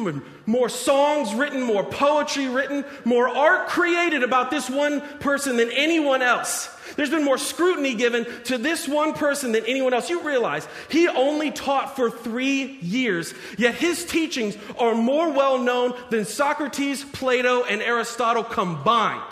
more 0.45 0.67
songs 0.67 1.33
written, 1.33 1.61
more 1.61 1.85
poetry 1.85 2.49
written, 2.49 2.83
more 3.05 3.29
art 3.29 3.69
created 3.69 4.23
about 4.23 4.51
this 4.51 4.69
one 4.69 4.99
person 5.19 5.55
than 5.55 5.71
anyone 5.71 6.21
else. 6.21 6.69
There's 6.97 7.09
been 7.09 7.23
more 7.23 7.37
scrutiny 7.37 7.93
given 7.93 8.25
to 8.45 8.57
this 8.57 8.89
one 8.89 9.13
person 9.13 9.53
than 9.53 9.63
anyone 9.65 9.93
else. 9.93 10.09
You 10.09 10.21
realize 10.21 10.67
he 10.89 11.07
only 11.07 11.51
taught 11.51 11.95
for 11.95 12.11
three 12.11 12.77
years, 12.81 13.33
yet 13.57 13.73
his 13.73 14.03
teachings 14.03 14.57
are 14.77 14.95
more 14.95 15.31
well 15.31 15.57
known 15.57 15.93
than 16.09 16.25
Socrates, 16.25 17.05
Plato, 17.05 17.63
and 17.63 17.81
Aristotle 17.81 18.43
combined. 18.43 19.23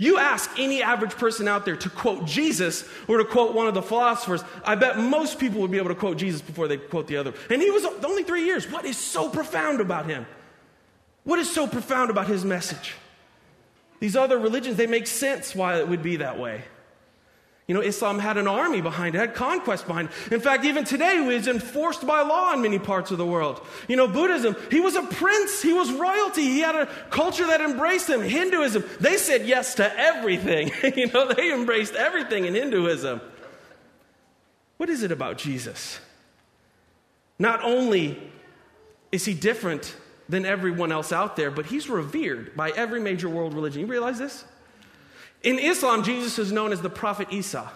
You 0.00 0.18
ask 0.18 0.48
any 0.58 0.80
average 0.80 1.16
person 1.16 1.48
out 1.48 1.64
there 1.64 1.76
to 1.76 1.90
quote 1.90 2.24
Jesus 2.24 2.88
or 3.08 3.18
to 3.18 3.24
quote 3.24 3.52
one 3.52 3.66
of 3.66 3.74
the 3.74 3.82
philosophers, 3.82 4.44
I 4.64 4.76
bet 4.76 4.96
most 4.96 5.40
people 5.40 5.60
would 5.60 5.72
be 5.72 5.78
able 5.78 5.88
to 5.88 5.96
quote 5.96 6.16
Jesus 6.16 6.40
before 6.40 6.68
they 6.68 6.76
quote 6.76 7.08
the 7.08 7.16
other. 7.16 7.34
And 7.50 7.60
he 7.60 7.70
was 7.72 7.84
only 8.04 8.22
three 8.22 8.44
years. 8.44 8.70
What 8.70 8.84
is 8.84 8.96
so 8.96 9.28
profound 9.28 9.80
about 9.80 10.06
him? 10.06 10.24
What 11.24 11.40
is 11.40 11.52
so 11.52 11.66
profound 11.66 12.10
about 12.10 12.28
his 12.28 12.44
message? 12.44 12.94
These 13.98 14.14
other 14.14 14.38
religions, 14.38 14.76
they 14.76 14.86
make 14.86 15.08
sense 15.08 15.54
why 15.54 15.78
it 15.78 15.88
would 15.88 16.02
be 16.02 16.16
that 16.16 16.38
way. 16.38 16.62
You 17.68 17.74
know, 17.74 17.82
Islam 17.82 18.18
had 18.18 18.38
an 18.38 18.48
army 18.48 18.80
behind 18.80 19.14
it, 19.14 19.18
had 19.18 19.34
conquest 19.34 19.86
behind 19.86 20.08
it. 20.08 20.32
In 20.32 20.40
fact, 20.40 20.64
even 20.64 20.84
today, 20.84 21.18
it 21.18 21.32
is 21.34 21.46
enforced 21.46 22.06
by 22.06 22.22
law 22.22 22.54
in 22.54 22.62
many 22.62 22.78
parts 22.78 23.10
of 23.10 23.18
the 23.18 23.26
world. 23.26 23.64
You 23.88 23.96
know, 23.96 24.08
Buddhism, 24.08 24.56
he 24.70 24.80
was 24.80 24.96
a 24.96 25.02
prince, 25.02 25.60
he 25.60 25.74
was 25.74 25.92
royalty, 25.92 26.44
he 26.44 26.60
had 26.60 26.74
a 26.74 26.86
culture 27.10 27.46
that 27.46 27.60
embraced 27.60 28.08
him. 28.08 28.22
Hinduism, 28.22 28.84
they 29.00 29.18
said 29.18 29.46
yes 29.46 29.74
to 29.74 29.98
everything. 29.98 30.70
you 30.96 31.08
know, 31.08 31.30
they 31.30 31.52
embraced 31.52 31.92
everything 31.92 32.46
in 32.46 32.54
Hinduism. 32.54 33.20
What 34.78 34.88
is 34.88 35.02
it 35.02 35.12
about 35.12 35.36
Jesus? 35.36 36.00
Not 37.38 37.62
only 37.62 38.18
is 39.12 39.26
he 39.26 39.34
different 39.34 39.94
than 40.26 40.46
everyone 40.46 40.90
else 40.90 41.12
out 41.12 41.36
there, 41.36 41.50
but 41.50 41.66
he's 41.66 41.90
revered 41.90 42.56
by 42.56 42.70
every 42.70 43.00
major 43.00 43.28
world 43.28 43.52
religion. 43.52 43.82
You 43.82 43.86
realize 43.86 44.18
this? 44.18 44.44
In 45.42 45.58
Islam, 45.58 46.02
Jesus 46.02 46.38
is 46.38 46.52
known 46.52 46.72
as 46.72 46.80
the 46.80 46.90
Prophet 46.90 47.28
Isa. 47.30 47.70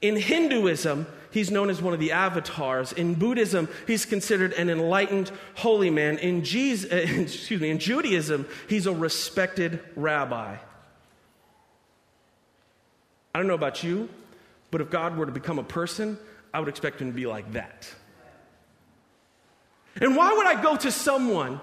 In 0.00 0.14
Hinduism, 0.14 1.06
he's 1.32 1.50
known 1.50 1.70
as 1.70 1.82
one 1.82 1.92
of 1.92 1.98
the 1.98 2.12
avatars. 2.12 2.92
In 2.92 3.14
Buddhism, 3.14 3.68
he's 3.86 4.04
considered 4.04 4.52
an 4.52 4.70
enlightened 4.70 5.32
holy 5.56 5.90
man. 5.90 6.18
In, 6.18 6.44
Jesus, 6.44 6.90
excuse 6.92 7.60
me, 7.60 7.70
in 7.70 7.78
Judaism, 7.78 8.46
he's 8.68 8.86
a 8.86 8.92
respected 8.92 9.80
rabbi. 9.96 10.56
I 13.34 13.38
don't 13.38 13.48
know 13.48 13.54
about 13.54 13.82
you, 13.82 14.08
but 14.70 14.80
if 14.80 14.90
God 14.90 15.16
were 15.16 15.26
to 15.26 15.32
become 15.32 15.58
a 15.58 15.64
person, 15.64 16.16
I 16.54 16.60
would 16.60 16.68
expect 16.68 17.00
him 17.00 17.08
to 17.08 17.14
be 17.14 17.26
like 17.26 17.52
that. 17.52 17.92
And 20.00 20.16
why 20.16 20.32
would 20.32 20.46
I 20.46 20.62
go 20.62 20.76
to 20.76 20.92
someone 20.92 21.60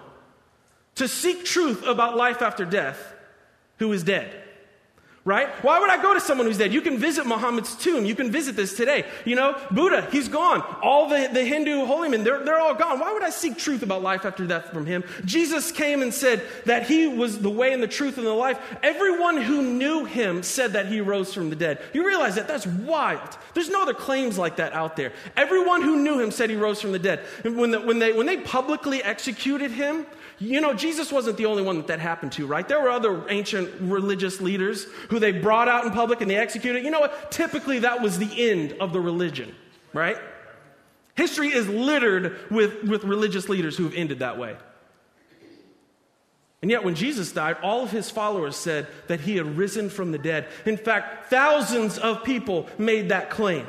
to 0.96 1.08
seek 1.08 1.46
truth 1.46 1.86
about 1.86 2.18
life 2.18 2.42
after 2.42 2.66
death 2.66 3.14
who 3.78 3.94
is 3.94 4.04
dead 4.04 4.45
right? 5.26 5.50
Why 5.64 5.80
would 5.80 5.90
I 5.90 6.00
go 6.00 6.14
to 6.14 6.22
someone 6.22 6.46
who's 6.46 6.60
dead? 6.60 6.72
You 6.72 6.82
can 6.82 7.00
visit 7.00 7.26
Muhammad's 7.26 7.76
tomb. 7.76 8.06
You 8.06 8.14
can 8.14 8.32
visit 8.32 8.56
this 8.56 8.76
today. 8.78 9.06
You 9.26 9.36
know, 9.36 9.60
Buddha, 9.72 10.08
he's 10.12 10.28
gone. 10.28 10.62
All 10.84 11.10
the, 11.10 11.28
the 11.34 11.44
Hindu 11.44 11.86
holy 11.86 12.10
men, 12.10 12.24
they're, 12.24 12.46
they're 12.46 12.60
all 12.60 12.76
gone. 12.76 13.00
Why 13.00 13.12
would 13.12 13.24
I 13.24 13.32
seek 13.32 13.58
truth 13.58 13.82
about 13.82 14.04
life 14.04 14.24
after 14.24 14.46
death 14.46 14.72
from 14.72 14.86
him? 14.86 15.04
Jesus 15.26 15.72
came 15.72 16.04
and 16.04 16.14
said 16.14 16.44
that 16.66 16.86
he 16.86 17.08
was 17.08 17.40
the 17.40 17.50
way 17.50 17.74
and 17.74 17.82
the 17.82 17.88
truth 17.88 18.20
and 18.20 18.28
the 18.28 18.34
life. 18.34 18.60
Everyone 18.84 19.42
who 19.42 19.64
knew 19.64 20.06
him 20.06 20.44
said 20.44 20.74
that 20.74 20.86
he 20.86 21.02
rose 21.02 21.34
from 21.34 21.50
the 21.50 21.56
dead. 21.56 21.82
You 21.92 22.06
realize 22.06 22.36
that? 22.36 22.48
That's 22.48 22.68
wild. 22.68 23.36
There's 23.56 23.70
no 23.70 23.82
other 23.82 23.96
claims 23.96 24.38
like 24.38 24.58
that 24.58 24.74
out 24.74 24.96
there. 24.96 25.12
Everyone 25.36 25.82
who 25.82 26.04
knew 26.04 26.20
him 26.20 26.30
said 26.30 26.52
he 26.52 26.56
rose 26.56 26.80
from 26.80 26.92
the 26.92 27.00
dead. 27.00 27.22
And 27.44 27.58
when, 27.58 27.72
the, 27.72 27.82
when, 27.82 27.98
they, 27.98 28.14
when 28.14 28.28
they 28.28 28.38
publicly 28.38 29.02
executed 29.02 29.72
him, 29.72 30.06
you 30.40 30.60
know, 30.60 30.74
Jesus 30.74 31.12
wasn't 31.12 31.38
the 31.38 31.46
only 31.46 31.64
one 31.64 31.78
that 31.78 31.88
that 31.88 32.00
happened 32.00 32.34
to, 32.34 32.46
right? 32.46 32.68
There 32.68 32.82
were 32.82 32.90
other 32.90 33.30
ancient 33.30 33.70
religious 33.80 34.42
leaders 34.42 34.86
who 35.10 35.20
they 35.20 35.32
brought 35.32 35.70
out 35.70 35.86
in 35.86 35.92
public 35.92 36.22
and 36.22 36.30
they 36.30 36.36
executed. 36.36 36.84
You 36.84 36.92
know 36.92 37.00
what? 37.00 37.32
Typically, 37.32 37.80
that 37.80 38.02
was 38.02 38.20
the 38.20 38.50
end 38.50 38.74
of 38.80 38.92
the 38.92 39.00
religion, 39.00 39.56
right? 39.94 40.18
History 41.16 41.48
is 41.48 41.68
littered 41.70 42.38
with, 42.52 42.84
with 42.84 43.06
religious 43.06 43.48
leaders 43.48 43.78
who 43.78 43.86
have 43.86 43.94
ended 43.94 44.20
that 44.20 44.38
way. 44.38 44.58
And 46.62 46.72
yet, 46.72 46.84
when 46.84 46.96
Jesus 46.96 47.32
died, 47.32 47.58
all 47.62 47.84
of 47.84 47.92
his 47.92 48.10
followers 48.10 48.56
said 48.56 48.88
that 49.08 49.22
he 49.22 49.38
had 49.38 49.58
risen 49.58 49.90
from 49.90 50.12
the 50.12 50.18
dead. 50.18 50.48
In 50.66 50.78
fact, 50.78 51.30
thousands 51.30 51.98
of 51.98 52.24
people 52.24 52.68
made 52.78 53.10
that 53.10 53.30
claim. 53.30 53.68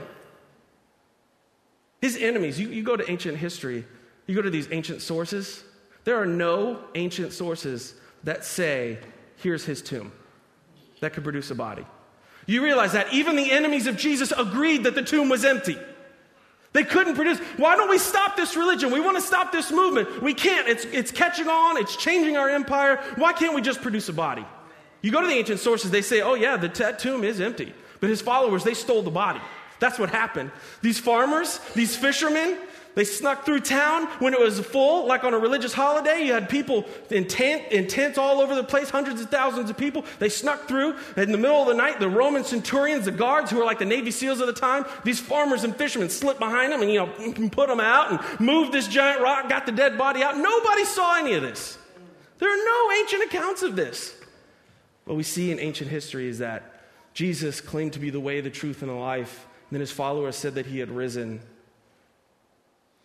His 2.00 2.16
enemies, 2.16 2.58
you, 2.58 2.68
you 2.68 2.82
go 2.82 2.96
to 2.96 3.08
ancient 3.11 3.37
history, 3.38 3.85
you 4.26 4.35
go 4.35 4.42
to 4.42 4.50
these 4.50 4.68
ancient 4.70 5.02
sources, 5.02 5.62
there 6.07 6.23
are 6.23 6.27
no 6.27 6.79
ancient 6.95 7.33
sources 7.33 7.95
that 8.23 8.45
say, 8.45 8.99
here's 9.39 9.65
his 9.65 9.83
tomb, 9.83 10.13
that 11.01 11.13
could 11.13 11.25
produce 11.25 11.51
a 11.51 11.55
body. 11.57 11.85
You 12.47 12.63
realize 12.63 12.93
that 12.93 13.13
even 13.13 13.35
the 13.35 13.51
enemies 13.51 13.89
of 13.89 13.97
Jesus 13.97 14.33
agreed 14.33 14.85
that 14.85 14.95
the 14.95 15.03
tomb 15.03 15.29
was 15.29 15.45
empty. 15.45 15.77
They 16.73 16.85
couldn't 16.85 17.17
produce. 17.17 17.39
Why 17.57 17.75
don't 17.75 17.91
we 17.91 17.99
stop 17.99 18.37
this 18.37 18.55
religion? 18.55 18.93
We 18.93 19.01
want 19.01 19.17
to 19.17 19.21
stop 19.21 19.51
this 19.51 19.73
movement. 19.73 20.23
We 20.23 20.33
can't. 20.33 20.69
It's, 20.69 20.85
it's 20.85 21.11
catching 21.11 21.49
on, 21.49 21.77
it's 21.77 21.97
changing 21.97 22.37
our 22.37 22.49
empire. 22.49 23.03
Why 23.17 23.33
can't 23.33 23.55
we 23.55 23.61
just 23.61 23.83
produce 23.83 24.09
a 24.09 24.13
body? 24.13 24.47
You 25.03 25.11
go 25.11 25.21
to 25.21 25.27
the 25.27 25.33
ancient 25.33 25.59
sources, 25.59 25.91
they 25.91 26.03
say, 26.03 26.21
oh, 26.21 26.35
yeah, 26.35 26.57
the 26.57 26.69
t- 26.69 26.85
tomb 27.01 27.25
is 27.25 27.41
empty. 27.41 27.75
But 27.99 28.11
his 28.11 28.21
followers, 28.21 28.63
they 28.63 28.75
stole 28.75 29.03
the 29.03 29.11
body. 29.11 29.41
That's 29.81 29.99
what 29.99 30.11
happened. 30.11 30.53
These 30.83 31.01
farmers, 31.01 31.59
these 31.75 31.97
fishermen, 31.97 32.59
they 32.97 33.05
snuck 33.05 33.45
through 33.45 33.61
town 33.61 34.07
when 34.21 34.33
it 34.33 34.41
was 34.41 34.59
full, 34.59 35.07
like 35.07 35.23
on 35.23 35.35
a 35.35 35.38
religious 35.38 35.75
holiday. 35.75 36.23
You 36.23 36.33
had 36.33 36.49
people 36.49 36.87
in, 37.11 37.29
tent, 37.29 37.71
in 37.71 37.88
tents 37.88 38.17
all 38.17 38.41
over 38.41 38.55
the 38.55 38.65
place, 38.65 38.88
hundreds 38.88 39.21
of 39.21 39.29
thousands 39.29 39.69
of 39.69 39.76
people. 39.76 40.03
They 40.19 40.31
snuck 40.31 40.67
through. 40.67 40.97
In 41.15 41.31
the 41.31 41.37
middle 41.37 41.61
of 41.61 41.69
the 41.69 41.75
night, 41.75 42.00
the 42.00 42.09
Roman 42.09 42.43
centurions, 42.43 43.05
the 43.05 43.12
guards 43.12 43.50
who 43.50 43.59
were 43.59 43.67
like 43.67 43.79
the 43.79 43.85
Navy 43.85 44.11
SEALs 44.11 44.41
of 44.41 44.47
the 44.47 44.55
time, 44.55 44.87
these 45.05 45.21
farmers 45.21 45.62
and 45.62 45.76
fishermen 45.76 46.09
slipped 46.09 46.41
behind 46.41 46.73
them 46.73 46.81
and, 46.81 46.91
you 46.91 46.99
know, 46.99 47.49
put 47.53 47.69
them 47.69 47.81
out 47.81 48.12
and 48.12 48.41
moved 48.41 48.73
this 48.73 48.88
giant 48.88 49.21
rock, 49.21 49.47
got 49.50 49.67
the 49.67 49.73
dead 49.73 49.99
body 49.99 50.23
out. 50.23 50.38
Nobody 50.38 50.87
saw 50.87 51.19
any 51.19 51.35
of 51.35 51.43
this. 51.43 51.76
There 52.38 52.50
are 52.50 52.65
no 52.65 52.93
ancient 52.99 53.25
accounts 53.25 53.62
of 53.62 53.76
this. 53.76 54.17
What 55.05 55.19
we 55.19 55.23
see 55.23 55.50
in 55.50 55.61
ancient 55.61 55.91
history 55.91 56.29
is 56.29 56.38
that 56.38 56.62
Jesus 57.12 57.61
claimed 57.61 57.93
to 57.93 57.99
be 57.99 58.09
the 58.09 58.21
way, 58.21 58.41
the 58.41 58.49
truth, 58.49 58.81
and 58.81 58.91
the 58.91 58.95
life. 58.95 59.47
And 59.69 59.76
then 59.76 59.81
his 59.81 59.93
followers 59.93 60.37
said 60.37 60.55
that 60.55 60.65
he 60.65 60.79
had 60.79 60.91
risen 60.91 61.43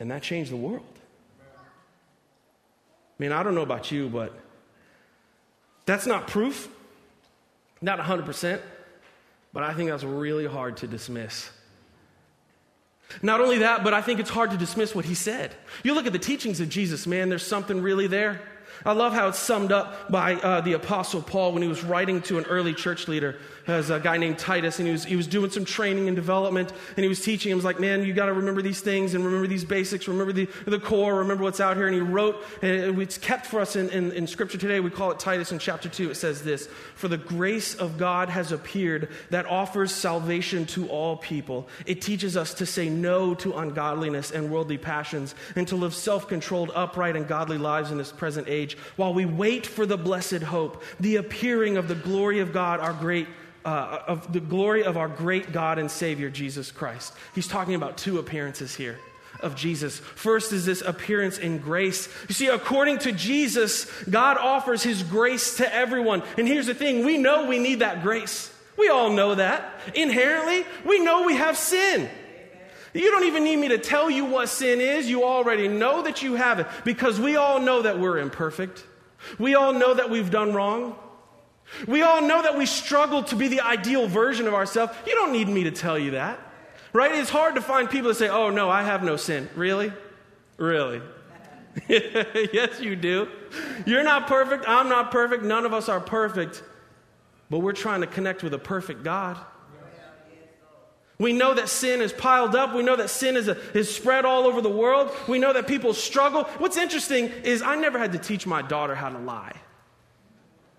and 0.02 0.10
that 0.10 0.24
changed 0.24 0.52
the 0.52 0.58
world. 0.58 0.82
I 1.40 1.54
mean, 3.20 3.32
I 3.32 3.44
don't 3.44 3.54
know 3.54 3.62
about 3.62 3.92
you, 3.92 4.10
but 4.10 4.34
that's 5.86 6.08
not 6.08 6.28
proof, 6.28 6.68
not 7.84 8.00
100%, 8.00 8.60
but 9.54 9.62
I 9.62 9.76
think 9.76 9.92
that's 9.92 10.04
really 10.04 10.48
hard 10.48 10.78
to 10.78 10.88
dismiss. 10.88 11.52
Not 13.22 13.42
only 13.42 13.60
that, 13.60 13.84
but 13.84 13.94
I 13.94 14.02
think 14.02 14.20
it's 14.20 14.32
hard 14.32 14.50
to 14.52 14.58
dismiss 14.58 14.96
what 14.96 15.06
he 15.06 15.14
said. 15.14 15.54
You 15.84 15.94
look 15.94 16.08
at 16.08 16.14
the 16.14 16.20
teachings 16.20 16.60
of 16.60 16.68
Jesus, 16.68 17.06
man, 17.06 17.30
there's 17.30 17.46
something 17.46 17.80
really 17.80 18.08
there. 18.08 18.42
I 18.86 18.94
love 18.94 19.14
how 19.14 19.28
it's 19.28 19.40
summed 19.40 19.72
up 19.72 20.12
by 20.12 20.36
uh, 20.36 20.62
the 20.62 20.74
Apostle 20.74 21.22
Paul 21.22 21.54
when 21.54 21.62
he 21.62 21.68
was 21.68 21.84
writing 21.84 22.22
to 22.24 22.38
an 22.38 22.46
early 22.46 22.74
church 22.74 23.08
leader 23.08 23.38
as 23.68 23.90
a 23.90 24.00
guy 24.00 24.18
named 24.18 24.40
Titus, 24.40 24.80
and 24.80 24.88
he 24.88 24.92
was, 24.92 25.06
he 25.06 25.16
was 25.16 25.28
doing 25.28 25.52
some 25.52 25.66
training 25.66 26.08
and 26.08 26.16
development, 26.16 26.72
and 26.96 27.04
he 27.04 27.08
was 27.08 27.22
teaching 27.22 27.52
him, 27.52 27.58
was 27.58 27.66
like, 27.66 27.80
man, 27.80 28.04
you 28.04 28.14
got 28.14 28.26
to 28.26 28.34
remember 28.34 28.62
these 28.62 28.82
things 28.82 29.14
and 29.14 29.24
remember 29.24 29.48
these 29.48 29.64
basics, 29.64 30.08
remember 30.08 30.34
the, 30.34 30.48
the 30.66 30.80
core, 30.80 31.20
remember 31.20 31.44
what's 31.44 31.60
out 31.60 31.78
here. 31.78 31.88
And 31.88 31.96
he 31.96 32.02
wrote, 32.02 32.44
and 32.62 33.00
it's 33.02 33.18
kept 33.18 33.46
for 33.46 33.60
us 33.60 33.76
in, 33.76 33.90
in, 33.90 34.12
in 34.12 34.28
Scripture 34.28 34.58
today. 34.58 34.80
We 34.80 34.90
call 34.90 35.12
it 35.12 35.20
Titus 35.20 35.52
in 35.52 35.60
chapter 35.60 35.90
2. 35.90 36.12
It 36.12 36.16
says 36.16 36.44
this 36.44 36.68
For 36.96 37.08
the 37.08 37.18
grace 37.18 37.76
of 37.76 37.98
God 37.98 38.30
has 38.30 38.52
appeared 38.52 39.10
that 39.30 39.46
offers 39.46 39.94
salvation 39.94 40.66
to 40.68 40.88
all 40.90 41.18
people. 41.18 41.68
It 41.86 42.02
teaches 42.02 42.36
us 42.36 42.54
to 42.56 42.66
say 42.66 42.90
no 42.90 43.34
to 43.36 43.54
ungodliness 43.54 44.32
and 44.32 44.52
worldly 44.52 44.78
passions, 44.78 45.36
and 45.56 45.68
to 45.68 45.76
live 45.76 45.94
self 45.94 46.28
controlled, 46.28 46.72
upright, 46.74 47.16
and 47.16 47.28
godly 47.28 47.58
lives 47.58 47.92
in 47.92 47.98
this 47.98 48.12
present 48.12 48.48
age, 48.62 48.78
while 48.96 49.14
we 49.14 49.26
wait 49.26 49.66
for 49.66 49.86
the 49.86 49.98
blessed 49.98 50.44
hope, 50.44 50.84
the 51.00 51.18
appearing 51.18 51.78
of 51.78 51.88
the 51.88 51.96
glory 51.96 52.40
of 52.40 52.54
God, 52.54 52.80
our 52.80 52.94
great 52.94 53.28
uh, 53.64 54.00
of 54.08 54.34
the 54.34 54.40
glory 54.40 54.84
of 54.84 54.98
our 54.98 55.08
great 55.08 55.52
God 55.52 55.78
and 55.78 55.92
Savior, 55.92 56.30
Jesus 56.30 56.72
Christ. 56.72 57.14
He's 57.36 57.48
talking 57.48 57.76
about 57.76 57.98
two 57.98 58.18
appearances 58.18 58.76
here 58.76 58.98
of 59.40 59.56
Jesus. 59.56 60.00
First 60.00 60.52
is 60.52 60.66
this 60.66 60.82
appearance 60.82 61.38
in 61.38 61.60
grace. 61.60 62.10
You 62.28 62.34
see, 62.34 62.48
according 62.48 63.00
to 63.00 63.12
Jesus, 63.12 63.86
God 64.04 64.38
offers 64.38 64.84
his 64.84 65.04
grace 65.04 65.58
to 65.58 65.74
everyone. 65.74 66.24
And 66.38 66.48
here's 66.48 66.68
the 66.68 66.74
thing 66.74 67.06
we 67.06 67.18
know 67.18 67.48
we 67.48 67.60
need 67.60 67.80
that 67.80 68.04
grace. 68.04 68.54
We 68.78 68.90
all 68.90 69.12
know 69.12 69.36
that. 69.36 69.80
Inherently, 69.96 70.66
we 70.86 71.00
know 71.00 71.24
we 71.24 71.36
have 71.36 71.58
sin. 71.58 72.10
You 72.94 73.10
don't 73.12 73.26
even 73.26 73.44
need 73.44 73.58
me 73.58 73.70
to 73.70 73.78
tell 73.78 74.10
you 74.10 74.26
what 74.26 74.50
sin 74.50 74.82
is. 74.82 75.10
You 75.10 75.24
already 75.24 75.68
know 75.68 76.02
that 76.04 76.22
you 76.22 76.36
have 76.36 76.60
it 76.60 76.68
because 76.84 77.20
we 77.20 77.36
all 77.36 77.60
know 77.60 77.82
that 77.82 78.00
we're 78.00 78.18
imperfect. 78.18 78.86
We 79.40 79.56
all 79.56 79.74
know 79.74 79.94
that 79.94 80.10
we've 80.10 80.30
done 80.30 80.54
wrong. 80.54 80.96
We 81.88 82.02
all 82.02 82.22
know 82.22 82.42
that 82.42 82.58
we 82.58 82.66
struggle 82.66 83.24
to 83.24 83.36
be 83.36 83.48
the 83.48 83.62
ideal 83.62 84.08
version 84.08 84.48
of 84.48 84.54
ourselves. 84.54 84.94
You 85.06 85.14
don't 85.14 85.32
need 85.32 85.48
me 85.48 85.64
to 85.64 85.72
tell 85.72 85.98
you 85.98 86.12
that. 86.12 86.40
Right? 86.94 87.14
It's 87.16 87.30
hard 87.30 87.56
to 87.56 87.62
find 87.62 87.90
people 87.90 88.10
that 88.10 88.16
say, 88.16 88.28
oh, 88.28 88.50
no, 88.50 88.70
I 88.70 88.84
have 88.84 89.04
no 89.04 89.16
sin. 89.16 89.50
Really? 89.56 89.94
Really? 90.58 91.02
yes, 91.88 92.82
you 92.82 92.98
do. 92.98 93.30
You're 93.86 94.04
not 94.04 94.28
perfect. 94.28 94.66
I'm 94.68 94.90
not 94.90 95.12
perfect. 95.12 95.44
None 95.44 95.66
of 95.66 95.74
us 95.74 95.88
are 95.88 96.02
perfect. 96.02 96.64
But 97.50 97.60
we're 97.60 97.72
trying 97.72 98.02
to 98.02 98.08
connect 98.08 98.44
with 98.44 98.54
a 98.54 98.60
perfect 98.60 99.04
God. 99.04 99.38
We 101.22 101.34
know 101.34 101.54
that 101.54 101.70
sin 101.70 102.02
is 102.02 102.12
piled 102.12 102.56
up. 102.56 102.74
We 102.74 102.82
know 102.82 102.96
that 102.96 103.12
sin 103.12 103.38
is, 103.38 103.48
a, 103.48 103.56
is 103.78 103.94
spread 103.94 104.26
all 104.26 104.48
over 104.48 104.60
the 104.60 104.72
world. 104.72 105.12
We 105.28 105.38
know 105.38 105.54
that 105.54 105.68
people 105.68 105.94
struggle. 105.94 106.46
What's 106.58 106.78
interesting 106.78 107.28
is 107.44 107.62
I 107.62 107.76
never 107.76 108.00
had 108.00 108.14
to 108.14 108.18
teach 108.18 108.48
my 108.48 108.64
daughter 108.64 108.96
how 108.96 109.10
to 109.10 109.20
lie. 109.20 109.54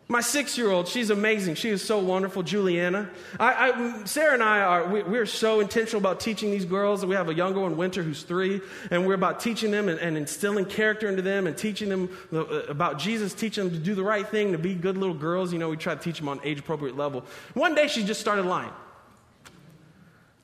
My 0.08 0.20
six 0.20 0.58
year 0.58 0.68
old, 0.68 0.88
she's 0.88 1.10
amazing. 1.10 1.54
She 1.54 1.68
is 1.68 1.80
so 1.80 2.00
wonderful, 2.00 2.42
Juliana. 2.42 3.08
I, 3.38 3.70
I, 3.70 4.04
Sarah 4.04 4.34
and 4.34 4.42
I 4.42 4.58
are, 4.58 4.88
we, 4.88 5.04
we're 5.04 5.26
so 5.26 5.60
intentional 5.60 6.00
about 6.00 6.18
teaching 6.18 6.50
these 6.50 6.64
girls. 6.64 7.06
We 7.06 7.14
have 7.14 7.28
a 7.28 7.34
younger 7.34 7.60
one, 7.60 7.76
Winter, 7.76 8.02
who's 8.02 8.24
three, 8.24 8.60
and 8.90 9.06
we're 9.06 9.14
about 9.14 9.38
teaching 9.38 9.70
them 9.70 9.88
and, 9.88 10.00
and 10.00 10.16
instilling 10.16 10.64
character 10.64 11.08
into 11.08 11.22
them 11.22 11.46
and 11.46 11.56
teaching 11.56 11.88
them 11.88 12.10
uh, 12.32 12.44
about 12.64 12.98
Jesus, 12.98 13.32
teaching 13.32 13.62
them 13.64 13.72
to 13.72 13.78
do 13.78 13.94
the 13.94 14.02
right 14.02 14.26
thing, 14.26 14.50
to 14.50 14.58
be 14.58 14.74
good 14.74 14.98
little 14.98 15.14
girls. 15.14 15.52
You 15.52 15.60
know, 15.60 15.68
we 15.68 15.76
try 15.76 15.94
to 15.94 16.00
teach 16.00 16.18
them 16.18 16.28
on 16.28 16.40
age 16.42 16.58
appropriate 16.58 16.96
level. 16.96 17.24
One 17.54 17.76
day 17.76 17.86
she 17.86 18.02
just 18.02 18.20
started 18.20 18.44
lying. 18.44 18.72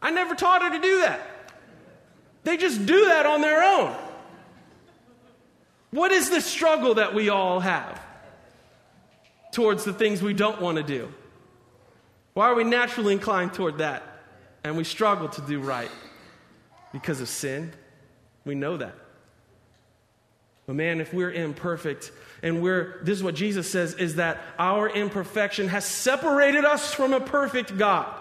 I 0.00 0.10
never 0.10 0.34
taught 0.34 0.62
her 0.62 0.70
to 0.70 0.80
do 0.80 1.00
that. 1.00 1.20
They 2.44 2.56
just 2.56 2.86
do 2.86 3.06
that 3.06 3.26
on 3.26 3.40
their 3.40 3.62
own. 3.62 3.96
What 5.90 6.12
is 6.12 6.30
the 6.30 6.40
struggle 6.40 6.94
that 6.94 7.14
we 7.14 7.28
all 7.28 7.60
have? 7.60 8.00
towards 9.52 9.84
the 9.84 9.92
things 9.92 10.22
we 10.22 10.34
don't 10.34 10.60
want 10.60 10.76
to 10.76 10.82
do? 10.82 11.12
Why 12.34 12.46
are 12.46 12.54
we 12.54 12.64
naturally 12.64 13.12
inclined 13.12 13.54
toward 13.54 13.78
that? 13.78 14.02
And 14.64 14.76
we 14.76 14.84
struggle 14.84 15.28
to 15.28 15.40
do 15.42 15.60
right 15.60 15.90
because 16.92 17.20
of 17.20 17.28
sin. 17.28 17.72
We 18.44 18.54
know 18.54 18.76
that. 18.76 18.94
But 20.66 20.76
man, 20.76 21.00
if 21.00 21.14
we're 21.14 21.32
imperfect 21.32 22.12
and 22.42 22.62
we're, 22.62 23.00
this 23.02 23.16
is 23.18 23.24
what 23.24 23.34
Jesus 23.34 23.70
says, 23.70 23.94
is 23.94 24.16
that 24.16 24.38
our 24.58 24.88
imperfection 24.88 25.68
has 25.68 25.84
separated 25.84 26.64
us 26.64 26.92
from 26.92 27.14
a 27.14 27.20
perfect 27.20 27.78
God. 27.78 28.14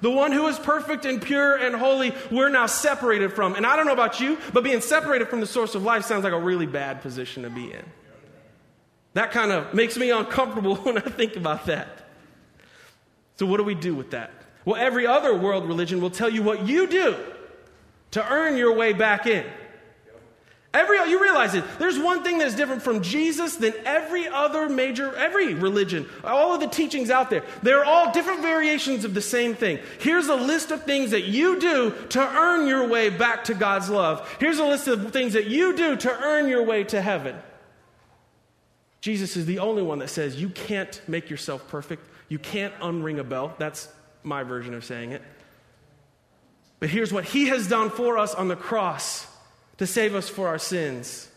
The 0.00 0.10
one 0.10 0.32
who 0.32 0.46
is 0.46 0.58
perfect 0.58 1.04
and 1.04 1.20
pure 1.20 1.56
and 1.56 1.74
holy, 1.74 2.14
we're 2.30 2.48
now 2.48 2.66
separated 2.66 3.32
from. 3.32 3.54
And 3.54 3.66
I 3.66 3.76
don't 3.76 3.86
know 3.86 3.92
about 3.92 4.20
you, 4.20 4.38
but 4.52 4.64
being 4.64 4.80
separated 4.80 5.28
from 5.28 5.40
the 5.40 5.46
source 5.46 5.74
of 5.74 5.82
life 5.82 6.04
sounds 6.04 6.24
like 6.24 6.32
a 6.32 6.40
really 6.40 6.66
bad 6.66 7.02
position 7.02 7.44
to 7.44 7.50
be 7.50 7.72
in. 7.72 7.84
That 9.14 9.30
kind 9.30 9.52
of 9.52 9.72
makes 9.74 9.96
me 9.96 10.10
uncomfortable 10.10 10.76
when 10.82 10.98
I 10.98 11.02
think 11.02 11.36
about 11.36 11.66
that. 11.66 11.88
So, 13.36 13.46
what 13.46 13.56
do 13.56 13.64
we 13.64 13.74
do 13.74 13.94
with 13.94 14.10
that? 14.10 14.30
Well, 14.64 14.76
every 14.76 15.06
other 15.06 15.34
world 15.36 15.66
religion 15.66 16.00
will 16.00 16.10
tell 16.10 16.30
you 16.30 16.42
what 16.42 16.66
you 16.66 16.86
do 16.86 17.16
to 18.12 18.32
earn 18.32 18.56
your 18.56 18.74
way 18.74 18.92
back 18.92 19.26
in. 19.26 19.44
Every 20.74 20.96
you 21.08 21.22
realize 21.22 21.54
it. 21.54 21.64
There's 21.78 22.00
one 22.00 22.24
thing 22.24 22.38
that's 22.38 22.56
different 22.56 22.82
from 22.82 23.00
Jesus 23.00 23.54
than 23.54 23.72
every 23.84 24.26
other 24.26 24.68
major 24.68 25.14
every 25.14 25.54
religion. 25.54 26.08
All 26.24 26.52
of 26.52 26.60
the 26.60 26.66
teachings 26.66 27.10
out 27.10 27.30
there. 27.30 27.44
They're 27.62 27.84
all 27.84 28.10
different 28.10 28.42
variations 28.42 29.04
of 29.04 29.14
the 29.14 29.22
same 29.22 29.54
thing. 29.54 29.78
Here's 30.00 30.26
a 30.26 30.34
list 30.34 30.72
of 30.72 30.82
things 30.82 31.12
that 31.12 31.24
you 31.24 31.60
do 31.60 31.94
to 32.10 32.20
earn 32.20 32.66
your 32.66 32.88
way 32.88 33.08
back 33.08 33.44
to 33.44 33.54
God's 33.54 33.88
love. 33.88 34.28
Here's 34.40 34.58
a 34.58 34.64
list 34.64 34.88
of 34.88 35.12
things 35.12 35.34
that 35.34 35.46
you 35.46 35.76
do 35.76 35.94
to 35.94 36.10
earn 36.10 36.48
your 36.48 36.64
way 36.64 36.82
to 36.84 37.00
heaven. 37.00 37.36
Jesus 39.00 39.36
is 39.36 39.46
the 39.46 39.60
only 39.60 39.82
one 39.82 40.00
that 40.00 40.08
says 40.08 40.40
you 40.40 40.48
can't 40.48 41.00
make 41.06 41.30
yourself 41.30 41.68
perfect. 41.68 42.04
You 42.28 42.40
can't 42.40 42.74
unring 42.80 43.20
a 43.20 43.24
bell. 43.24 43.54
That's 43.58 43.88
my 44.24 44.42
version 44.42 44.74
of 44.74 44.84
saying 44.84 45.12
it. 45.12 45.22
But 46.80 46.88
here's 46.88 47.12
what 47.12 47.24
he 47.24 47.46
has 47.48 47.68
done 47.68 47.90
for 47.90 48.18
us 48.18 48.34
on 48.34 48.48
the 48.48 48.56
cross 48.56 49.28
to 49.78 49.86
save 49.86 50.14
us 50.14 50.28
for 50.28 50.48
our 50.48 50.58
sins. 50.58 51.28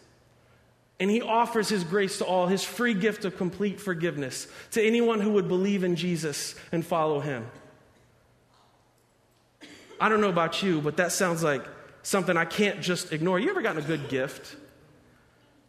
And 0.99 1.11
he 1.11 1.21
offers 1.21 1.69
his 1.69 1.83
grace 1.83 2.17
to 2.19 2.25
all, 2.25 2.47
his 2.47 2.63
free 2.63 2.93
gift 2.93 3.23
of 3.25 3.37
complete 3.37 3.79
forgiveness 3.79 4.47
to 4.71 4.81
anyone 4.81 5.21
who 5.21 5.31
would 5.31 5.47
believe 5.47 5.83
in 5.83 5.95
Jesus 5.95 6.55
and 6.71 6.85
follow 6.85 7.19
him. 7.19 7.45
I 9.99 10.09
don't 10.09 10.21
know 10.21 10.29
about 10.29 10.63
you, 10.63 10.81
but 10.81 10.97
that 10.97 11.11
sounds 11.11 11.43
like 11.43 11.63
something 12.03 12.37
I 12.37 12.45
can't 12.45 12.81
just 12.81 13.13
ignore. 13.13 13.39
You 13.39 13.49
ever 13.49 13.61
gotten 13.61 13.83
a 13.83 13.85
good 13.85 14.09
gift? 14.09 14.55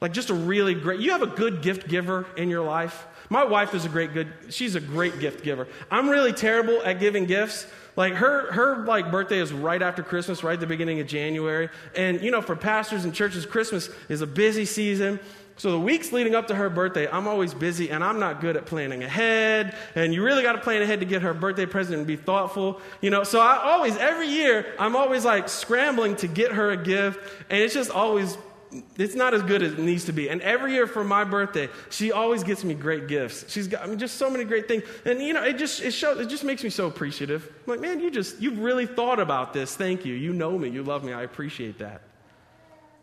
Like 0.01 0.13
just 0.13 0.31
a 0.31 0.35
really 0.35 0.75
great, 0.75 1.01
you 1.01 1.11
have 1.11 1.23
a 1.23 1.27
good 1.27 1.63
gift 1.63 1.89
giver 1.89 2.27
in 2.37 2.49
your 2.49 2.65
life? 2.65 3.07
My 3.31 3.45
wife 3.45 3.75
is 3.75 3.85
a 3.85 3.89
great 3.89 4.15
good, 4.15 4.29
she's 4.51 4.75
a 4.75 4.81
great 4.81 5.19
gift 5.19 5.43
giver. 5.43 5.67
I'm 5.91 6.09
really 6.09 6.33
terrible 6.33 6.81
at 6.83 7.01
giving 7.01 7.27
gifts, 7.27 7.67
like 7.99 8.15
her, 8.15 8.53
her 8.53 8.85
like 8.85 9.11
birthday 9.11 9.41
is 9.41 9.53
right 9.53 9.83
after 9.83 10.05
Christmas, 10.05 10.45
right 10.45 10.55
at 10.55 10.61
the 10.61 10.69
beginning 10.69 11.01
of 11.01 11.09
January. 11.09 11.69
And 11.97 12.23
you 12.23 12.31
know, 12.31 12.41
for 12.41 12.55
pastors 12.55 13.05
and 13.05 13.13
churches, 13.13 13.45
Christmas 13.45 13.91
is 14.09 14.21
a 14.21 14.27
busy 14.27 14.65
season. 14.65 15.19
So 15.57 15.73
the 15.73 15.81
weeks 15.81 16.13
leading 16.13 16.37
up 16.37 16.47
to 16.47 16.55
her 16.55 16.71
birthday, 16.71 17.09
I'm 17.11 17.27
always 17.27 17.53
busy 17.53 17.91
and 17.91 18.05
I'm 18.05 18.21
not 18.21 18.41
good 18.41 18.57
at 18.57 18.67
planning 18.67 19.03
ahead. 19.03 19.77
And 19.97 20.15
you 20.15 20.23
really 20.23 20.45
got 20.45 20.53
to 20.53 20.61
plan 20.61 20.81
ahead 20.81 21.01
to 21.01 21.07
get 21.07 21.23
her 21.23 21.35
birthday 21.35 21.67
present 21.67 21.99
and 21.99 22.07
be 22.07 22.15
thoughtful. 22.15 22.81
You 23.01 23.11
know, 23.11 23.25
so 23.25 23.41
I 23.41 23.57
always, 23.65 23.97
every 23.97 24.29
year, 24.29 24.73
I'm 24.79 24.95
always 24.95 25.25
like 25.25 25.49
scrambling 25.49 26.15
to 26.17 26.29
get 26.29 26.53
her 26.53 26.71
a 26.71 26.77
gift. 26.77 27.19
And 27.51 27.61
it's 27.61 27.75
just 27.75 27.91
always 27.91 28.39
it's 28.97 29.15
not 29.15 29.35
as 29.35 29.43
good 29.43 29.63
as 29.63 29.73
it 29.73 29.79
needs 29.79 30.05
to 30.05 30.13
be. 30.13 30.29
And 30.29 30.41
every 30.43 30.73
year 30.73 30.87
for 30.87 31.03
my 31.03 31.25
birthday, 31.25 31.69
she 31.91 32.13
always 32.13 32.43
gets 32.43 32.65
me 32.65 32.75
great 32.75 33.09
gifts. 33.09 33.51
She's 33.51 33.69
got 33.69 33.83
I 33.83 33.87
mean, 33.87 33.99
just 33.99 34.17
so 34.17 34.31
many 34.31 34.45
great 34.45 34.69
things. 34.69 34.85
And 35.05 35.23
you 35.23 35.33
know, 35.33 35.43
it 35.43 35.59
just 35.59 35.83
it 35.83 35.93
shows 35.93 36.21
it 36.21 36.29
just 36.29 36.45
makes 36.45 36.63
me 36.63 36.71
so 36.71 36.87
appreciative. 36.87 37.51
I'm 37.67 37.71
like, 37.71 37.81
man, 37.81 38.01
you 38.01 38.11
just 38.11 38.41
you've 38.41 38.59
really 38.59 38.87
thought 38.87 39.21
about 39.21 39.53
this. 39.53 39.75
Thank 39.75 40.05
you. 40.05 40.15
You 40.15 40.33
know 40.33 40.59
me. 40.59 40.69
You 40.69 40.83
love 40.83 41.05
me. 41.05 41.13
I 41.13 41.23
appreciate 41.23 41.79
that. 41.79 42.03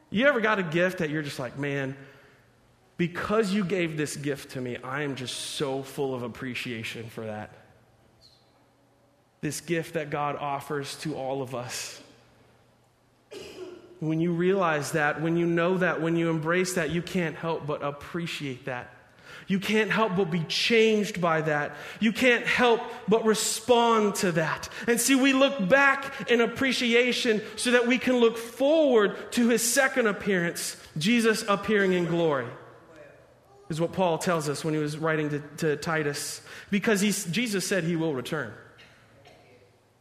You 0.09 0.27
ever 0.27 0.39
got 0.39 0.59
a 0.59 0.63
gift 0.63 0.99
that 0.99 1.09
you're 1.09 1.23
just 1.23 1.39
like, 1.39 1.57
man, 1.57 1.97
because 2.97 3.51
you 3.51 3.65
gave 3.65 3.97
this 3.97 4.15
gift 4.15 4.51
to 4.51 4.61
me, 4.61 4.77
I 4.77 5.01
am 5.01 5.15
just 5.15 5.35
so 5.35 5.83
full 5.83 6.13
of 6.13 6.23
appreciation 6.23 7.09
for 7.09 7.25
that. 7.25 7.51
This 9.41 9.61
gift 9.61 9.95
that 9.95 10.09
God 10.09 10.37
offers 10.37 10.95
to 10.97 11.15
all 11.15 11.41
of 11.41 11.53
us. 11.53 12.01
When 13.99 14.19
you 14.19 14.33
realize 14.33 14.91
that, 14.91 15.21
when 15.21 15.37
you 15.37 15.45
know 15.45 15.77
that, 15.77 16.01
when 16.01 16.15
you 16.15 16.29
embrace 16.29 16.73
that, 16.73 16.89
you 16.89 17.01
can't 17.01 17.35
help 17.35 17.65
but 17.65 17.83
appreciate 17.83 18.65
that. 18.65 18.91
You 19.47 19.59
can't 19.59 19.91
help 19.91 20.15
but 20.15 20.31
be 20.31 20.43
changed 20.43 21.21
by 21.21 21.41
that. 21.41 21.75
You 21.99 22.11
can't 22.11 22.45
help 22.45 22.81
but 23.07 23.25
respond 23.25 24.15
to 24.15 24.31
that. 24.33 24.69
And 24.87 24.99
see, 24.99 25.15
we 25.15 25.33
look 25.33 25.69
back 25.69 26.31
in 26.31 26.41
appreciation 26.41 27.41
so 27.55 27.71
that 27.71 27.87
we 27.87 27.97
can 27.97 28.17
look 28.17 28.37
forward 28.37 29.31
to 29.33 29.49
his 29.49 29.61
second 29.61 30.07
appearance, 30.07 30.77
Jesus 30.97 31.43
appearing 31.47 31.93
in 31.93 32.05
glory. 32.05 32.47
Is 33.69 33.81
what 33.81 33.93
Paul 33.93 34.19
tells 34.19 34.47
us 34.47 34.63
when 34.63 34.75
he 34.75 34.79
was 34.79 34.97
writing 34.97 35.29
to, 35.29 35.39
to 35.57 35.75
Titus. 35.75 36.41
Because 36.69 37.01
Jesus 37.25 37.67
said 37.67 37.83
he 37.83 37.95
will 37.95 38.13
return. 38.13 38.53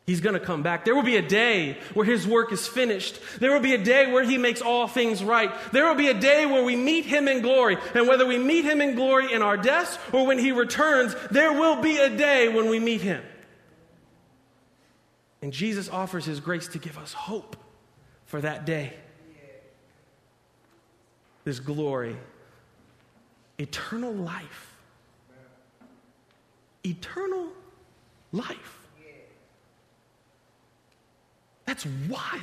He's 0.07 0.21
going 0.21 0.35
to 0.35 0.41
come 0.41 0.63
back. 0.63 0.85
There 0.85 0.95
will 0.95 1.03
be 1.03 1.17
a 1.17 1.27
day 1.27 1.79
where 1.95 2.05
his 2.05 2.27
work 2.27 2.53
is 2.53 2.67
finished. 2.67 3.19
There 3.41 3.53
will 3.53 3.61
be 3.61 3.75
a 3.75 3.83
day 3.83 4.13
where 4.13 4.23
he 4.23 4.37
makes 4.37 4.61
all 4.61 4.87
things 4.87 5.25
right. 5.25 5.51
There 5.73 5.87
will 5.87 5.95
be 5.95 6.09
a 6.09 6.21
day 6.21 6.45
where 6.45 6.63
we 6.63 6.77
meet 6.77 7.07
him 7.07 7.27
in 7.27 7.41
glory. 7.41 7.79
And 7.95 8.07
whether 8.07 8.27
we 8.27 8.37
meet 8.37 8.67
him 8.67 8.83
in 8.83 8.97
glory 8.97 9.33
in 9.33 9.41
our 9.41 9.57
deaths 9.57 9.99
or 10.13 10.27
when 10.27 10.39
he 10.39 10.53
returns, 10.53 11.17
there 11.31 11.53
will 11.55 11.81
be 11.81 11.97
a 11.97 12.11
day 12.11 12.49
when 12.49 12.69
we 12.69 12.79
meet 12.79 13.01
him. 13.01 13.23
And 15.41 15.55
Jesus 15.55 15.89
offers 15.89 16.27
his 16.27 16.39
grace 16.39 16.69
to 16.69 16.79
give 16.79 16.99
us 16.99 17.15
hope 17.15 17.57
for 18.27 18.43
that 18.43 18.67
day. 18.67 18.93
This 21.45 21.61
glory, 21.61 22.17
eternal 23.59 24.13
life. 24.13 24.75
Eternal 26.85 27.49
life. 28.33 28.84
That's 31.67 31.87
wild. 32.09 32.41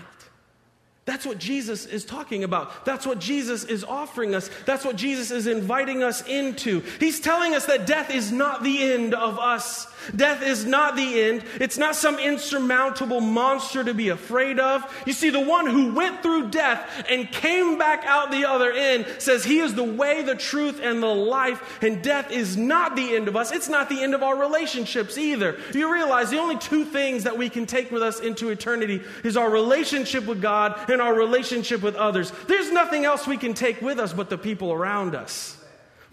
That's 1.04 1.26
what 1.26 1.40
Jesus 1.40 1.88
is 1.88 2.06
talking 2.06 2.44
about. 2.44 2.86
That's 2.86 3.08
what 3.08 3.18
Jesus 3.18 3.64
is 3.64 3.84
offering 3.84 4.36
us. 4.36 4.52
That's 4.68 4.86
what 4.86 4.96
Jesus 4.96 5.32
is 5.32 5.48
inviting 5.48 6.04
us 6.04 6.26
into. 6.28 6.82
He's 7.00 7.20
telling 7.20 7.56
us 7.56 7.66
that 7.66 7.88
death 7.88 8.12
is 8.12 8.32
not 8.32 8.62
the 8.62 8.84
end 8.84 9.16
of 9.16 9.40
us. 9.40 9.88
Death 10.16 10.44
is 10.44 10.66
not 10.66 10.96
the 10.96 11.22
end. 11.22 11.44
It's 11.60 11.78
not 11.78 11.96
some 11.96 12.20
insurmountable 12.20 13.20
monster 13.20 13.84
to 13.84 13.94
be 13.94 14.10
afraid 14.10 14.60
of. 14.60 14.84
You 15.08 15.14
see, 15.14 15.32
the 15.32 15.40
one 15.40 15.68
who 15.68 15.94
went 15.94 16.22
through 16.22 16.50
death 16.50 17.06
and 17.10 17.32
came 17.32 17.78
back 17.78 18.04
out 18.06 18.32
the 18.32 18.48
other 18.48 18.72
end 18.72 19.08
says 19.20 19.44
he 19.44 19.60
is 19.60 19.74
the 19.74 19.84
way, 19.84 20.22
the 20.22 20.36
truth, 20.36 20.80
and 20.82 21.02
the 21.02 21.08
life. 21.08 21.80
And 21.84 22.04
death 22.04 22.32
is 22.32 22.58
not 22.58 22.96
the 22.96 23.16
end 23.16 23.28
of 23.28 23.36
us. 23.36 23.52
It's 23.52 23.70
not 23.70 23.90
the 23.90 24.02
end 24.02 24.14
of 24.14 24.24
our 24.24 24.38
relationships 24.38 25.18
either. 25.18 25.58
Do 25.72 25.80
you 25.80 25.92
realize 25.92 26.30
the 26.30 26.40
only 26.40 26.58
two 26.58 26.86
things 26.86 27.24
that 27.24 27.38
we 27.38 27.50
can 27.50 27.66
take 27.66 27.92
with 27.92 28.04
us 28.04 28.20
into 28.20 28.50
eternity 28.50 29.02
is 29.24 29.38
our 29.38 29.50
relationship 29.50 30.26
with 30.26 30.42
God 30.42 30.80
our 31.02 31.14
relationship 31.14 31.82
with 31.82 31.96
others. 31.96 32.32
There's 32.48 32.72
nothing 32.72 33.06
else 33.06 33.28
we 33.28 33.38
can 33.38 33.54
take 33.54 33.82
with 33.82 34.00
us 34.00 34.14
but 34.14 34.30
the 34.30 34.38
people 34.38 34.72
around 34.72 35.16
us. 35.16 35.58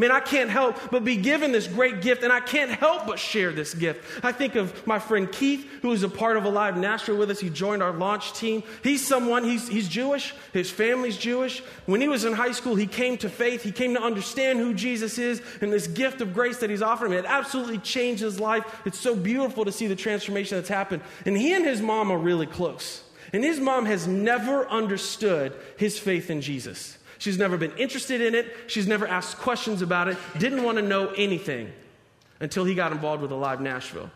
Man, 0.00 0.12
I 0.12 0.20
can't 0.20 0.48
help 0.48 0.76
but 0.92 1.04
be 1.04 1.16
given 1.16 1.50
this 1.50 1.66
great 1.66 2.02
gift, 2.02 2.22
and 2.22 2.32
I 2.32 2.38
can't 2.38 2.70
help 2.70 3.08
but 3.08 3.18
share 3.18 3.50
this 3.50 3.74
gift. 3.74 4.24
I 4.24 4.30
think 4.30 4.54
of 4.54 4.86
my 4.86 5.00
friend 5.00 5.30
Keith, 5.30 5.68
who 5.82 5.90
is 5.90 6.04
a 6.04 6.08
part 6.08 6.36
of 6.36 6.44
Alive 6.44 6.76
Nashville 6.76 7.16
with 7.16 7.32
us. 7.32 7.40
He 7.40 7.50
joined 7.50 7.82
our 7.82 7.90
launch 7.92 8.32
team. 8.32 8.62
He's 8.84 9.04
someone, 9.04 9.42
he's, 9.42 9.66
he's 9.66 9.88
Jewish, 9.88 10.34
his 10.52 10.70
family's 10.70 11.16
Jewish. 11.16 11.64
When 11.86 12.00
he 12.00 12.06
was 12.06 12.24
in 12.24 12.32
high 12.32 12.52
school, 12.52 12.76
he 12.76 12.86
came 12.86 13.18
to 13.18 13.28
faith. 13.28 13.64
He 13.64 13.72
came 13.72 13.94
to 13.94 14.00
understand 14.00 14.60
who 14.60 14.72
Jesus 14.72 15.18
is 15.18 15.42
and 15.60 15.72
this 15.72 15.88
gift 15.88 16.20
of 16.20 16.32
grace 16.32 16.58
that 16.58 16.70
he's 16.70 16.82
offering. 16.82 17.12
It 17.12 17.24
absolutely 17.26 17.78
changed 17.78 18.22
his 18.22 18.38
life. 18.38 18.82
It's 18.84 19.00
so 19.00 19.16
beautiful 19.16 19.64
to 19.64 19.72
see 19.72 19.88
the 19.88 19.96
transformation 19.96 20.58
that's 20.58 20.68
happened. 20.68 21.02
And 21.26 21.36
he 21.36 21.54
and 21.54 21.66
his 21.66 21.82
mom 21.82 22.12
are 22.12 22.18
really 22.18 22.46
close. 22.46 23.02
And 23.32 23.44
his 23.44 23.60
mom 23.60 23.86
has 23.86 24.06
never 24.06 24.66
understood 24.68 25.54
his 25.76 25.98
faith 25.98 26.30
in 26.30 26.40
Jesus. 26.40 26.98
She's 27.18 27.38
never 27.38 27.56
been 27.56 27.76
interested 27.76 28.20
in 28.20 28.34
it. 28.34 28.54
She's 28.68 28.86
never 28.86 29.06
asked 29.06 29.38
questions 29.38 29.82
about 29.82 30.08
it, 30.08 30.16
didn't 30.38 30.62
want 30.62 30.78
to 30.78 30.82
know 30.82 31.08
anything 31.10 31.72
until 32.40 32.64
he 32.64 32.74
got 32.74 32.92
involved 32.92 33.22
with 33.22 33.32
Alive 33.32 33.60
Nashville. 33.60 34.10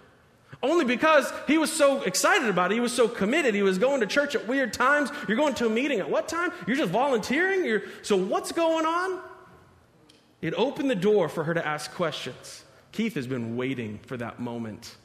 Only 0.62 0.84
because 0.84 1.32
he 1.48 1.58
was 1.58 1.72
so 1.72 2.02
excited 2.02 2.48
about 2.48 2.70
it. 2.70 2.74
He 2.74 2.80
was 2.80 2.92
so 2.92 3.08
committed. 3.08 3.54
He 3.54 3.62
was 3.62 3.78
going 3.78 4.00
to 4.00 4.06
church 4.06 4.36
at 4.36 4.46
weird 4.46 4.72
times. 4.72 5.10
You're 5.26 5.36
going 5.36 5.54
to 5.54 5.66
a 5.66 5.70
meeting 5.70 5.98
at 5.98 6.08
what 6.08 6.28
time? 6.28 6.52
You're 6.66 6.76
just 6.76 6.92
volunteering? 6.92 7.64
You're, 7.64 7.82
so, 8.02 8.16
what's 8.16 8.52
going 8.52 8.86
on? 8.86 9.20
It 10.40 10.54
opened 10.54 10.88
the 10.88 10.94
door 10.94 11.28
for 11.28 11.42
her 11.44 11.54
to 11.54 11.66
ask 11.66 11.92
questions. 11.92 12.64
Keith 12.92 13.14
has 13.14 13.26
been 13.26 13.56
waiting 13.56 13.98
for 14.06 14.16
that 14.18 14.38
moment. 14.38 14.96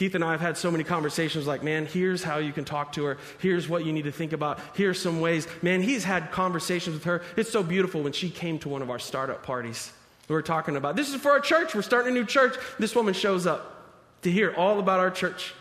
Keith 0.00 0.14
and 0.14 0.24
I 0.24 0.30
have 0.30 0.40
had 0.40 0.56
so 0.56 0.70
many 0.70 0.82
conversations 0.82 1.46
like, 1.46 1.62
man, 1.62 1.84
here's 1.84 2.22
how 2.22 2.38
you 2.38 2.54
can 2.54 2.64
talk 2.64 2.92
to 2.92 3.04
her. 3.04 3.18
Here's 3.38 3.68
what 3.68 3.84
you 3.84 3.92
need 3.92 4.04
to 4.04 4.10
think 4.10 4.32
about. 4.32 4.58
Here's 4.72 4.98
some 4.98 5.20
ways. 5.20 5.46
Man, 5.60 5.82
he's 5.82 6.04
had 6.04 6.32
conversations 6.32 6.94
with 6.94 7.04
her. 7.04 7.20
It's 7.36 7.50
so 7.50 7.62
beautiful 7.62 8.00
when 8.02 8.14
she 8.14 8.30
came 8.30 8.58
to 8.60 8.70
one 8.70 8.80
of 8.80 8.88
our 8.88 8.98
startup 8.98 9.42
parties. 9.42 9.92
We 10.26 10.34
were 10.34 10.40
talking 10.40 10.76
about 10.76 10.96
this 10.96 11.10
is 11.10 11.16
for 11.16 11.32
our 11.32 11.40
church. 11.40 11.74
We're 11.74 11.82
starting 11.82 12.12
a 12.12 12.14
new 12.14 12.24
church. 12.24 12.56
This 12.78 12.94
woman 12.94 13.12
shows 13.12 13.46
up 13.46 13.92
to 14.22 14.30
hear 14.30 14.54
all 14.54 14.78
about 14.78 15.00
our 15.00 15.10
church 15.10 15.52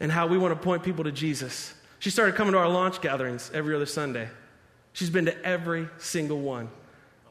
and 0.00 0.10
how 0.10 0.26
we 0.26 0.38
want 0.38 0.58
to 0.58 0.64
point 0.64 0.82
people 0.82 1.04
to 1.04 1.12
Jesus. 1.12 1.74
She 1.98 2.08
started 2.08 2.34
coming 2.34 2.54
to 2.54 2.58
our 2.58 2.70
launch 2.70 3.02
gatherings 3.02 3.50
every 3.52 3.74
other 3.74 3.84
Sunday. 3.84 4.30
She's 4.94 5.10
been 5.10 5.26
to 5.26 5.44
every 5.44 5.86
single 5.98 6.40
one. 6.40 6.70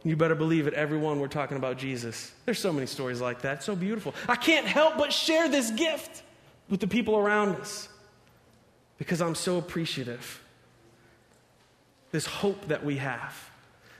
You 0.03 0.15
better 0.15 0.35
believe 0.35 0.67
it, 0.67 0.75
everyone 0.75 1.19
we're 1.19 1.27
talking 1.27 1.57
about 1.57 1.79
Jesus. 1.79 2.31
There's 2.45 2.59
so 2.59 2.71
many 2.71 2.85
stories 2.85 3.19
like 3.19 3.41
that. 3.41 3.55
It's 3.55 3.65
so 3.65 3.75
beautiful. 3.75 4.13
I 4.29 4.35
can't 4.35 4.67
help 4.67 4.99
but 4.99 5.11
share 5.11 5.49
this 5.49 5.71
gift 5.71 6.21
with 6.69 6.79
the 6.79 6.87
people 6.87 7.17
around 7.17 7.55
us 7.55 7.89
because 8.97 9.21
I'm 9.21 9.35
so 9.35 9.57
appreciative. 9.57 10.43
This 12.11 12.25
hope 12.25 12.67
that 12.67 12.83
we 12.83 12.97
have. 12.97 13.51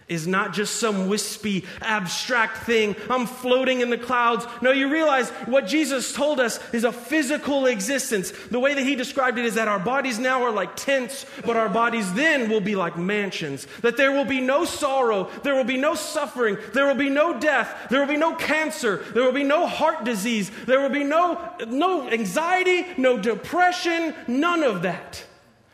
Is 0.08 0.28
not 0.28 0.54
just 0.54 0.76
some 0.76 1.08
wispy, 1.08 1.65
abstract 1.82 2.58
thing. 2.65 2.96
I'm 3.10 3.26
floating 3.26 3.82
in 3.82 3.89
the 3.89 3.98
clouds. 3.98 4.46
No, 4.62 4.72
you 4.72 4.89
realize 4.89 5.30
what 5.48 5.65
Jesus 5.65 6.13
told 6.13 6.39
us 6.39 6.60
is 6.74 6.84
a 6.84 6.91
physical 6.91 7.65
existence. 7.65 8.32
The 8.52 8.60
way 8.60 8.76
that 8.76 8.84
he 8.84 8.96
described 8.96 9.39
it 9.39 9.46
is 9.46 9.56
that 9.56 9.68
our 9.68 9.80
bodies 9.80 10.20
now 10.20 10.44
are 10.44 10.52
like 10.52 10.76
tents, 10.76 11.26
but 11.44 11.58
our 11.58 11.70
bodies 11.70 12.13
then 12.13 12.50
will 12.50 12.62
be 12.62 12.76
like 12.76 12.98
mansions. 12.98 13.65
That 13.82 13.98
there 13.98 14.12
will 14.12 14.26
be 14.26 14.41
no 14.41 14.63
sorrow, 14.63 15.30
there 15.44 15.56
will 15.56 15.63
be 15.63 15.78
no 15.78 15.96
suffering, 15.96 16.58
there 16.74 16.86
will 16.86 16.96
be 16.96 17.10
no 17.10 17.39
death, 17.39 17.88
there 17.89 18.00
will 18.00 18.08
be 18.08 18.18
no 18.18 18.36
cancer, 18.36 18.98
there 19.13 19.24
will 19.24 19.32
be 19.32 19.44
no 19.44 19.65
heart 19.65 20.04
disease, 20.04 20.52
there 20.65 20.82
will 20.82 20.89
be 20.89 21.04
no, 21.04 21.52
no 21.68 22.08
anxiety, 22.10 22.86
no 22.98 23.18
depression, 23.18 24.13
none 24.28 24.62
of 24.62 24.84
that. 24.84 25.26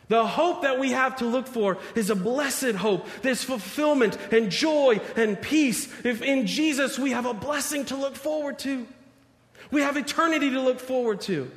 The 0.08 0.26
hope 0.26 0.62
that 0.62 0.78
we 0.78 0.90
have 0.90 1.16
to 1.16 1.26
look 1.26 1.46
for 1.46 1.78
is 1.94 2.10
a 2.10 2.16
blessed 2.16 2.72
hope. 2.72 3.06
There's 3.22 3.44
fulfillment 3.44 4.18
and 4.30 4.50
joy 4.50 5.00
and 5.16 5.40
peace. 5.40 5.88
If 6.04 6.22
in 6.22 6.46
Jesus 6.46 6.98
we 6.98 7.12
have 7.12 7.26
a 7.26 7.34
blessing 7.34 7.84
to 7.86 7.96
look 7.96 8.16
forward 8.16 8.58
to, 8.60 8.86
we 9.70 9.80
have 9.82 9.96
eternity 9.96 10.50
to 10.50 10.60
look 10.60 10.80
forward 10.80 11.20
to, 11.22 11.50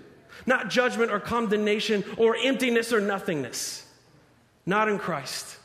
not 0.46 0.70
judgment 0.70 1.12
or 1.12 1.20
condemnation 1.20 2.04
or 2.18 2.36
emptiness 2.38 2.94
or 2.94 3.02
nothingness. 3.02 3.86
Not 4.66 4.88
in 4.90 5.00
Christ. 5.00 5.58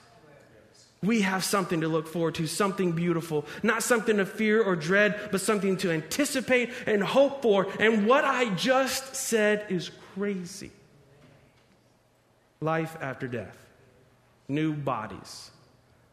We 1.02 1.22
have 1.22 1.44
something 1.44 1.80
to 1.80 1.88
look 1.88 2.06
forward 2.06 2.34
to, 2.34 2.46
something 2.46 2.92
beautiful, 2.92 3.46
not 3.62 3.82
something 3.82 4.18
to 4.18 4.26
fear 4.26 4.62
or 4.62 4.76
dread, 4.76 5.30
but 5.30 5.40
something 5.40 5.78
to 5.78 5.90
anticipate 5.90 6.70
and 6.86 7.02
hope 7.02 7.40
for. 7.40 7.68
And 7.78 8.06
what 8.06 8.24
I 8.24 8.54
just 8.54 9.14
said 9.14 9.64
is 9.70 9.90
crazy 10.14 10.72
life 12.60 12.96
after 13.00 13.26
death, 13.26 13.56
new 14.48 14.74
bodies, 14.74 15.50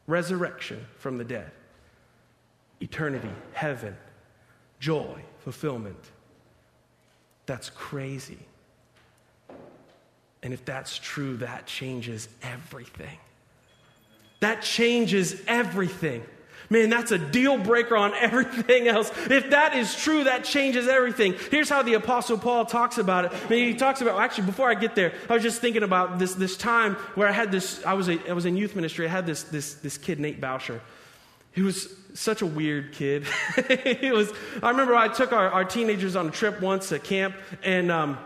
resurrection 0.07 0.85
from 0.97 1.17
the 1.17 1.23
dead, 1.23 1.51
eternity, 2.81 3.31
heaven, 3.53 3.95
joy, 4.79 5.21
fulfillment. 5.39 6.11
That's 7.45 7.69
crazy. 7.69 8.39
And 10.43 10.53
if 10.53 10.63
that's 10.63 10.97
true, 10.97 11.37
that 11.37 11.65
changes 11.65 12.29
everything. 12.43 13.17
That 14.39 14.61
changes 14.61 15.41
everything. 15.47 16.23
Man, 16.69 16.89
that's 16.89 17.11
a 17.11 17.17
deal 17.17 17.57
breaker 17.57 17.95
on 17.95 18.13
everything 18.19 18.87
else. 18.87 19.11
If 19.29 19.51
that 19.51 19.75
is 19.75 19.95
true, 19.95 20.25
that 20.25 20.43
changes 20.43 20.87
everything. 20.87 21.35
Here's 21.51 21.69
how 21.69 21.81
the 21.81 21.93
Apostle 21.93 22.37
Paul 22.37 22.65
talks 22.65 22.97
about 22.97 23.25
it. 23.25 23.31
I 23.33 23.49
mean, 23.49 23.67
he 23.67 23.75
talks 23.75 24.01
about, 24.01 24.19
actually, 24.19 24.45
before 24.45 24.69
I 24.69 24.75
get 24.75 24.95
there, 24.95 25.13
I 25.29 25.33
was 25.33 25.43
just 25.43 25.61
thinking 25.61 25.83
about 25.83 26.19
this, 26.19 26.33
this 26.33 26.57
time 26.57 26.95
where 27.15 27.27
I 27.27 27.31
had 27.31 27.51
this, 27.51 27.83
I 27.85 27.93
was, 27.93 28.09
a, 28.09 28.29
I 28.29 28.33
was 28.33 28.45
in 28.45 28.57
youth 28.57 28.75
ministry. 28.75 29.07
I 29.07 29.09
had 29.09 29.25
this, 29.25 29.43
this, 29.43 29.75
this 29.75 29.97
kid, 29.97 30.19
Nate 30.19 30.41
Boucher. 30.41 30.81
He 31.53 31.61
was 31.61 31.95
such 32.13 32.41
a 32.41 32.45
weird 32.45 32.93
kid. 32.93 33.25
he 33.99 34.11
was, 34.11 34.31
I 34.61 34.69
remember 34.69 34.95
I 34.95 35.07
took 35.07 35.31
our, 35.31 35.49
our 35.49 35.65
teenagers 35.65 36.15
on 36.15 36.27
a 36.27 36.31
trip 36.31 36.61
once 36.61 36.91
at 36.91 37.03
camp, 37.03 37.35
and 37.63 37.91
um, 37.91 38.17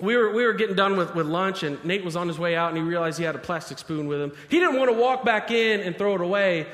we 0.00 0.16
were, 0.16 0.32
we 0.32 0.46
were 0.46 0.54
getting 0.54 0.76
done 0.76 0.96
with, 0.96 1.14
with 1.14 1.26
lunch, 1.26 1.62
and 1.62 1.82
Nate 1.84 2.04
was 2.04 2.16
on 2.16 2.28
his 2.28 2.38
way 2.38 2.56
out, 2.56 2.68
and 2.68 2.78
he 2.78 2.82
realized 2.82 3.18
he 3.18 3.24
had 3.24 3.34
a 3.34 3.38
plastic 3.38 3.78
spoon 3.78 4.06
with 4.06 4.20
him. 4.20 4.32
He 4.48 4.60
didn't 4.60 4.78
want 4.78 4.90
to 4.90 4.96
walk 4.96 5.24
back 5.24 5.50
in 5.50 5.80
and 5.80 5.96
throw 5.96 6.14
it 6.14 6.20
away 6.20 6.66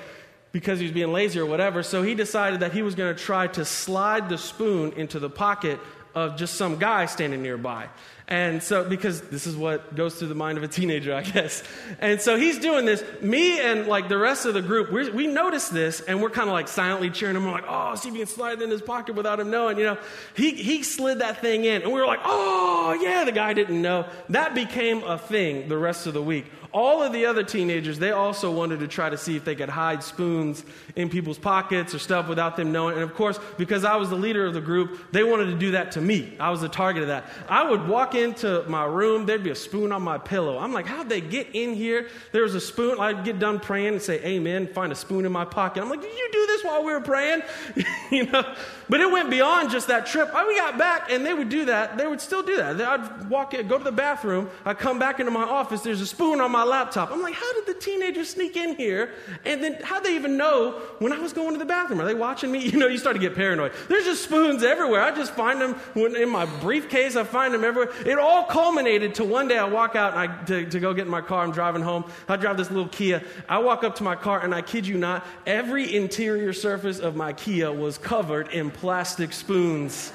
because 0.52 0.78
he 0.78 0.84
was 0.84 0.92
being 0.92 1.12
lazy 1.12 1.38
or 1.38 1.46
whatever. 1.46 1.82
So 1.82 2.02
he 2.02 2.14
decided 2.14 2.60
that 2.60 2.72
he 2.72 2.82
was 2.82 2.94
going 2.94 3.14
to 3.14 3.22
try 3.22 3.46
to 3.48 3.64
slide 3.64 4.28
the 4.28 4.38
spoon 4.38 4.92
into 4.92 5.18
the 5.18 5.30
pocket 5.30 5.78
of 6.14 6.36
just 6.36 6.54
some 6.54 6.76
guy 6.76 7.06
standing 7.06 7.42
nearby. 7.42 7.88
And 8.26 8.62
so, 8.62 8.88
because 8.88 9.20
this 9.22 9.44
is 9.48 9.56
what 9.56 9.96
goes 9.96 10.14
through 10.14 10.28
the 10.28 10.36
mind 10.36 10.56
of 10.56 10.62
a 10.62 10.68
teenager, 10.68 11.12
I 11.12 11.22
guess. 11.22 11.64
And 11.98 12.20
so 12.20 12.36
he's 12.36 12.60
doing 12.60 12.84
this. 12.84 13.02
Me 13.20 13.58
and 13.60 13.88
like 13.88 14.08
the 14.08 14.18
rest 14.18 14.46
of 14.46 14.54
the 14.54 14.62
group, 14.62 14.92
we 14.92 15.10
we 15.10 15.26
notice 15.26 15.68
this 15.68 16.00
and 16.00 16.22
we're 16.22 16.30
kind 16.30 16.48
of 16.48 16.52
like 16.52 16.68
silently 16.68 17.10
cheering 17.10 17.34
him. 17.34 17.44
We're 17.44 17.50
like, 17.50 17.64
oh, 17.66 17.96
see 17.96 18.08
if 18.08 18.14
he 18.14 18.20
can 18.20 18.28
slide 18.28 18.60
it 18.60 18.62
in 18.62 18.70
his 18.70 18.82
pocket 18.82 19.16
without 19.16 19.40
him 19.40 19.50
knowing. 19.50 19.78
You 19.78 19.84
know, 19.84 19.98
he, 20.34 20.52
he 20.52 20.84
slid 20.84 21.18
that 21.18 21.40
thing 21.40 21.64
in. 21.64 21.82
And 21.82 21.92
we 21.92 22.00
were 22.00 22.06
like, 22.06 22.20
oh, 22.24 22.96
yeah, 23.02 23.24
the 23.24 23.32
guy 23.32 23.52
didn't 23.52 23.82
know. 23.82 24.06
That 24.28 24.54
became 24.54 25.02
a 25.02 25.18
thing 25.18 25.68
the 25.68 25.78
rest 25.78 26.06
of 26.06 26.14
the 26.14 26.22
week. 26.22 26.46
All 26.72 27.02
of 27.02 27.12
the 27.12 27.26
other 27.26 27.42
teenagers, 27.42 27.98
they 27.98 28.12
also 28.12 28.50
wanted 28.50 28.80
to 28.80 28.88
try 28.88 29.10
to 29.10 29.16
see 29.16 29.36
if 29.36 29.44
they 29.44 29.54
could 29.54 29.68
hide 29.68 30.02
spoons 30.02 30.64
in 30.96 31.08
people's 31.08 31.38
pockets 31.38 31.94
or 31.94 31.98
stuff 31.98 32.28
without 32.28 32.56
them 32.56 32.72
knowing. 32.72 32.94
And 32.94 33.02
of 33.02 33.14
course, 33.14 33.38
because 33.58 33.84
I 33.84 33.96
was 33.96 34.10
the 34.10 34.16
leader 34.16 34.46
of 34.46 34.54
the 34.54 34.60
group, 34.60 35.12
they 35.12 35.24
wanted 35.24 35.46
to 35.46 35.58
do 35.58 35.72
that 35.72 35.92
to 35.92 36.00
me. 36.00 36.36
I 36.38 36.50
was 36.50 36.60
the 36.60 36.68
target 36.68 37.02
of 37.02 37.08
that. 37.08 37.24
I 37.48 37.68
would 37.68 37.88
walk 37.88 38.14
into 38.14 38.64
my 38.68 38.84
room, 38.84 39.26
there'd 39.26 39.42
be 39.42 39.50
a 39.50 39.54
spoon 39.54 39.92
on 39.92 40.02
my 40.02 40.18
pillow. 40.18 40.58
I'm 40.58 40.72
like, 40.72 40.86
how'd 40.86 41.08
they 41.08 41.20
get 41.20 41.48
in 41.54 41.74
here? 41.74 42.08
There 42.32 42.42
was 42.42 42.54
a 42.54 42.60
spoon. 42.60 42.98
I'd 43.00 43.24
get 43.24 43.38
done 43.38 43.60
praying 43.60 43.94
and 43.94 44.02
say, 44.02 44.22
Amen, 44.24 44.68
find 44.68 44.92
a 44.92 44.96
spoon 44.96 45.26
in 45.26 45.32
my 45.32 45.44
pocket. 45.44 45.82
I'm 45.82 45.90
like, 45.90 46.02
did 46.02 46.12
you 46.12 46.28
do 46.32 46.46
this 46.46 46.64
while 46.64 46.84
we 46.84 46.92
were 46.92 47.00
praying? 47.00 47.42
you 48.10 48.26
know? 48.26 48.54
But 48.88 49.00
it 49.00 49.10
went 49.10 49.30
beyond 49.30 49.70
just 49.70 49.88
that 49.88 50.06
trip. 50.06 50.32
we 50.34 50.56
got 50.56 50.76
back 50.76 51.10
and 51.10 51.24
they 51.24 51.32
would 51.32 51.48
do 51.48 51.66
that. 51.66 51.96
They 51.96 52.06
would 52.06 52.20
still 52.20 52.42
do 52.42 52.56
that. 52.56 52.80
I'd 52.80 53.30
walk 53.30 53.54
in, 53.54 53.68
go 53.68 53.78
to 53.78 53.84
the 53.84 53.92
bathroom. 53.92 54.50
I'd 54.64 54.78
come 54.78 54.98
back 54.98 55.20
into 55.20 55.30
my 55.30 55.44
office. 55.44 55.82
There's 55.82 56.00
a 56.00 56.06
spoon 56.06 56.40
on 56.40 56.50
my 56.50 56.59
laptop. 56.64 57.10
I'm 57.10 57.22
like, 57.22 57.34
how 57.34 57.52
did 57.54 57.66
the 57.66 57.80
teenagers 57.80 58.30
sneak 58.30 58.56
in 58.56 58.76
here? 58.76 59.10
And 59.44 59.62
then 59.62 59.78
how'd 59.82 60.04
they 60.04 60.14
even 60.14 60.36
know 60.36 60.80
when 60.98 61.12
I 61.12 61.18
was 61.18 61.32
going 61.32 61.52
to 61.52 61.58
the 61.58 61.64
bathroom? 61.64 62.00
Are 62.00 62.04
they 62.04 62.14
watching 62.14 62.50
me? 62.50 62.60
You 62.70 62.78
know, 62.78 62.86
you 62.86 62.98
start 62.98 63.16
to 63.16 63.20
get 63.20 63.34
paranoid. 63.34 63.72
There's 63.88 64.04
just 64.04 64.22
spoons 64.22 64.62
everywhere. 64.62 65.00
I 65.00 65.10
just 65.10 65.34
find 65.34 65.60
them 65.60 65.74
in 65.96 66.28
my 66.28 66.46
briefcase. 66.60 67.16
I 67.16 67.24
find 67.24 67.52
them 67.52 67.64
everywhere. 67.64 67.92
It 68.06 68.16
all 68.16 68.44
culminated 68.44 69.16
to 69.16 69.24
one 69.24 69.48
day 69.48 69.58
I 69.58 69.64
walk 69.64 69.96
out 69.96 70.12
and 70.12 70.20
I, 70.20 70.44
to, 70.44 70.70
to 70.70 70.78
go 70.78 70.94
get 70.94 71.06
in 71.06 71.10
my 71.10 71.20
car. 71.20 71.42
I'm 71.42 71.50
driving 71.50 71.82
home. 71.82 72.04
I 72.28 72.36
drive 72.36 72.56
this 72.56 72.70
little 72.70 72.88
Kia. 72.88 73.24
I 73.48 73.58
walk 73.58 73.82
up 73.82 73.96
to 73.96 74.04
my 74.04 74.14
car 74.14 74.40
and 74.44 74.54
I 74.54 74.62
kid 74.62 74.86
you 74.86 74.98
not, 74.98 75.26
every 75.46 75.96
interior 75.96 76.52
surface 76.52 77.00
of 77.00 77.16
my 77.16 77.32
Kia 77.32 77.72
was 77.72 77.98
covered 77.98 78.48
in 78.48 78.70
plastic 78.70 79.32
spoons. 79.32 80.12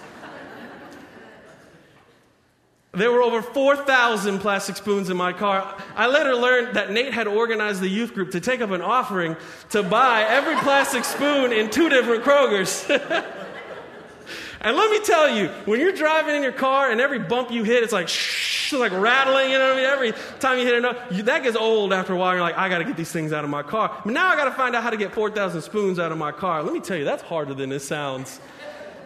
There 2.96 3.12
were 3.12 3.22
over 3.22 3.42
4,000 3.42 4.40
plastic 4.40 4.78
spoons 4.78 5.10
in 5.10 5.18
my 5.18 5.34
car. 5.34 5.76
I 5.96 6.08
later 6.08 6.34
learned 6.34 6.78
that 6.78 6.92
Nate 6.92 7.14
had 7.14 7.28
organized 7.28 7.82
the 7.82 7.90
youth 7.90 8.14
group 8.14 8.32
to 8.32 8.40
take 8.40 8.62
up 8.62 8.72
an 8.72 8.82
offering 8.82 9.36
to 9.72 9.84
buy 9.84 10.24
every 10.24 10.56
plastic 10.56 11.04
spoon 11.04 11.52
in 11.52 11.70
two 11.70 11.90
different 11.90 12.24
Kroger's. 12.24 12.90
and 14.62 14.78
let 14.78 14.92
me 14.92 15.06
tell 15.06 15.30
you, 15.30 15.50
when 15.66 15.82
you're 15.82 15.92
driving 15.92 16.36
in 16.36 16.44
your 16.44 16.54
car 16.54 16.90
and 16.90 17.02
every 17.02 17.20
bump 17.20 17.52
you 17.52 17.64
hit, 17.64 17.84
it's 17.84 17.92
like 17.92 18.08
shh, 18.08 18.72
like 18.72 18.94
rattling, 18.94 19.52
you 19.52 19.58
know 19.58 19.74
what 19.74 19.74
I 19.74 19.82
mean? 19.82 19.86
Every 19.86 20.14
time 20.40 20.58
you 20.58 20.66
hit 20.66 20.84
it, 20.84 21.26
that 21.26 21.44
gets 21.44 21.58
old 21.58 21.92
after 21.92 22.14
a 22.14 22.18
while. 22.18 22.34
You're 22.34 22.42
like, 22.42 22.58
I 22.58 22.70
got 22.70 22.78
to 22.78 22.86
get 22.86 22.96
these 22.96 23.12
things 23.12 23.34
out 23.34 23.44
of 23.44 23.50
my 23.50 23.64
car. 23.64 24.02
But 24.06 24.14
now 24.14 24.28
I 24.28 24.38
got 24.38 24.46
to 24.46 24.52
find 24.52 24.74
out 24.74 24.84
how 24.84 24.90
to 24.90 24.98
get 24.98 25.14
4,000 25.14 25.62
spoons 25.62 26.00
out 26.00 26.14
of 26.14 26.18
my 26.18 26.32
car. 26.32 26.64
Let 26.64 26.74
me 26.74 26.80
tell 26.80 26.98
you, 26.98 27.04
that's 27.04 27.24
harder 27.24 27.54
than 27.54 27.74
it 27.74 27.82
sounds. 27.82 28.40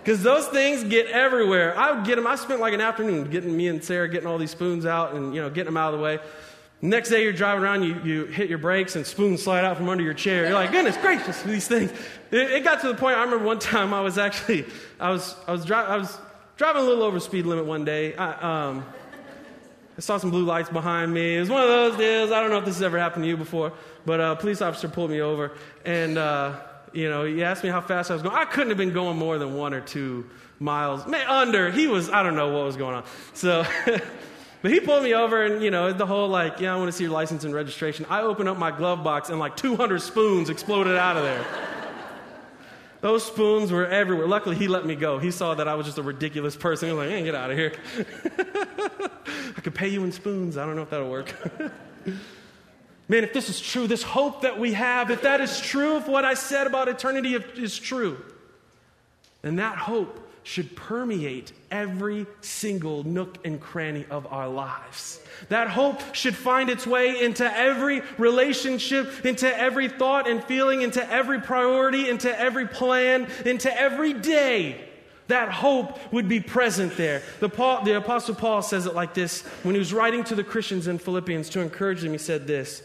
Because 0.03 0.23
those 0.23 0.47
things 0.47 0.83
get 0.83 1.07
everywhere. 1.07 1.77
I 1.77 1.91
would 1.91 2.05
get 2.05 2.15
them. 2.15 2.25
I 2.25 2.35
spent 2.35 2.61
like 2.61 2.73
an 2.73 2.81
afternoon 2.81 3.29
getting 3.29 3.55
me 3.55 3.67
and 3.67 3.83
Sarah 3.83 4.09
getting 4.09 4.27
all 4.27 4.37
these 4.37 4.51
spoons 4.51 4.85
out 4.85 5.13
and, 5.13 5.35
you 5.35 5.41
know, 5.41 5.49
getting 5.49 5.65
them 5.65 5.77
out 5.77 5.93
of 5.93 5.99
the 5.99 6.03
way. 6.03 6.19
Next 6.81 7.09
day 7.09 7.23
you're 7.23 7.33
driving 7.33 7.61
around, 7.61 7.83
you, 7.83 8.01
you 8.05 8.25
hit 8.25 8.47
your 8.47 8.57
brakes 8.57 8.95
and 8.95 9.05
spoons 9.05 9.43
slide 9.43 9.65
out 9.65 9.75
from 9.75 9.89
under 9.89 10.03
your 10.03 10.13
chair. 10.13 10.45
You're 10.45 10.53
like, 10.53 10.71
goodness 10.71 10.95
gracious, 10.97 11.41
these 11.43 11.67
things. 11.67 11.91
It, 12.31 12.51
it, 12.51 12.63
got 12.63 12.79
to 12.81 12.87
the 12.87 12.95
point, 12.95 13.17
I 13.17 13.23
remember 13.23 13.45
one 13.45 13.59
time 13.59 13.93
I 13.93 13.99
was 13.99 14.17
actually, 14.17 14.65
I 14.97 15.09
was, 15.09 15.35
I 15.45 15.51
was, 15.51 15.65
dri- 15.65 15.75
I 15.75 15.97
was 15.97 16.17
driving 16.55 16.83
a 16.83 16.85
little 16.85 17.03
over 17.03 17.19
speed 17.19 17.45
limit 17.45 17.65
one 17.65 17.83
day. 17.83 18.15
I, 18.15 18.67
um, 18.69 18.85
I 19.97 20.01
saw 20.01 20.17
some 20.17 20.31
blue 20.31 20.45
lights 20.45 20.69
behind 20.69 21.13
me. 21.13 21.35
It 21.35 21.41
was 21.41 21.49
one 21.49 21.61
of 21.61 21.67
those 21.67 21.97
deals. 21.97 22.31
I 22.31 22.39
don't 22.39 22.49
know 22.49 22.59
if 22.59 22.65
this 22.65 22.75
has 22.75 22.83
ever 22.83 22.97
happened 22.97 23.25
to 23.25 23.27
you 23.27 23.35
before, 23.35 23.73
but 24.05 24.21
a 24.21 24.37
police 24.37 24.61
officer 24.61 24.87
pulled 24.87 25.11
me 25.11 25.19
over 25.19 25.51
and, 25.83 26.17
uh, 26.17 26.61
you 26.93 27.09
know, 27.09 27.25
he 27.25 27.43
asked 27.43 27.63
me 27.63 27.69
how 27.69 27.81
fast 27.81 28.11
I 28.11 28.13
was 28.13 28.23
going. 28.23 28.35
I 28.35 28.45
couldn't 28.45 28.69
have 28.69 28.77
been 28.77 28.93
going 28.93 29.17
more 29.17 29.37
than 29.37 29.55
one 29.55 29.73
or 29.73 29.81
two 29.81 30.29
miles, 30.59 31.05
man, 31.07 31.27
under. 31.27 31.71
He 31.71 31.87
was, 31.87 32.09
I 32.09 32.23
don't 32.23 32.35
know 32.35 32.53
what 32.53 32.65
was 32.65 32.77
going 32.77 32.95
on. 32.95 33.03
So, 33.33 33.65
but 34.61 34.71
he 34.71 34.79
pulled 34.79 35.03
me 35.03 35.13
over 35.13 35.45
and, 35.45 35.63
you 35.63 35.71
know, 35.71 35.93
the 35.93 36.05
whole 36.05 36.27
like, 36.27 36.59
yeah, 36.59 36.73
I 36.73 36.77
want 36.77 36.89
to 36.89 36.91
see 36.91 37.03
your 37.03 37.13
license 37.13 37.43
and 37.43 37.53
registration. 37.53 38.05
I 38.09 38.21
opened 38.21 38.49
up 38.49 38.57
my 38.57 38.71
glove 38.71 39.03
box 39.03 39.29
and 39.29 39.39
like 39.39 39.55
200 39.55 40.01
spoons 40.01 40.49
exploded 40.49 40.95
out 40.95 41.17
of 41.17 41.23
there. 41.23 41.45
Those 43.01 43.25
spoons 43.25 43.71
were 43.71 43.87
everywhere. 43.87 44.27
Luckily, 44.27 44.57
he 44.57 44.67
let 44.67 44.85
me 44.85 44.95
go. 44.95 45.19
He 45.19 45.31
saw 45.31 45.55
that 45.55 45.69
I 45.69 45.75
was 45.75 45.85
just 45.85 45.97
a 45.97 46.03
ridiculous 46.03 46.57
person. 46.57 46.89
He 46.89 46.93
was 46.93 47.05
like, 47.05 47.15
hey, 47.15 47.23
get 47.23 47.33
out 47.33 47.49
of 47.49 47.57
here. 47.57 47.71
I 49.57 49.61
could 49.61 49.73
pay 49.73 49.87
you 49.87 50.03
in 50.03 50.11
spoons. 50.11 50.57
I 50.57 50.65
don't 50.65 50.75
know 50.75 50.81
if 50.81 50.89
that'll 50.89 51.09
work. 51.09 51.33
Man, 53.09 53.23
if 53.23 53.33
this 53.33 53.49
is 53.49 53.59
true, 53.59 53.87
this 53.87 54.03
hope 54.03 54.43
that 54.43 54.59
we 54.59 54.73
have, 54.73 55.09
if 55.09 55.23
that 55.23 55.41
is 55.41 55.59
true, 55.59 55.97
if 55.97 56.07
what 56.07 56.23
I 56.23 56.35
said 56.35 56.67
about 56.67 56.87
eternity 56.87 57.33
is 57.33 57.77
true, 57.77 58.23
then 59.41 59.55
that 59.55 59.77
hope 59.77 60.27
should 60.43 60.75
permeate 60.75 61.51
every 61.71 62.27
single 62.41 63.03
nook 63.03 63.45
and 63.45 63.59
cranny 63.59 64.05
of 64.11 64.27
our 64.31 64.47
lives. 64.47 65.19
That 65.49 65.69
hope 65.69 66.15
should 66.15 66.35
find 66.35 66.69
its 66.69 66.85
way 66.85 67.23
into 67.23 67.45
every 67.57 68.01
relationship, 68.19 69.25
into 69.25 69.57
every 69.57 69.89
thought 69.89 70.29
and 70.29 70.43
feeling, 70.43 70.81
into 70.81 71.07
every 71.11 71.41
priority, 71.41 72.09
into 72.09 72.39
every 72.39 72.67
plan, 72.67 73.27
into 73.43 73.75
every 73.75 74.13
day. 74.13 74.85
That 75.27 75.49
hope 75.49 75.99
would 76.11 76.27
be 76.27 76.39
present 76.39 76.97
there. 76.97 77.21
The, 77.39 77.49
Paul, 77.49 77.83
the 77.83 77.97
Apostle 77.97 78.33
Paul 78.33 78.63
says 78.63 78.87
it 78.87 78.95
like 78.95 79.13
this 79.13 79.41
when 79.63 79.75
he 79.75 79.79
was 79.79 79.93
writing 79.93 80.23
to 80.25 80.35
the 80.35 80.43
Christians 80.43 80.87
in 80.87 80.97
Philippians 80.97 81.49
to 81.49 81.59
encourage 81.59 82.01
them. 82.01 82.11
He 82.11 82.17
said 82.17 82.47
this 82.47 82.81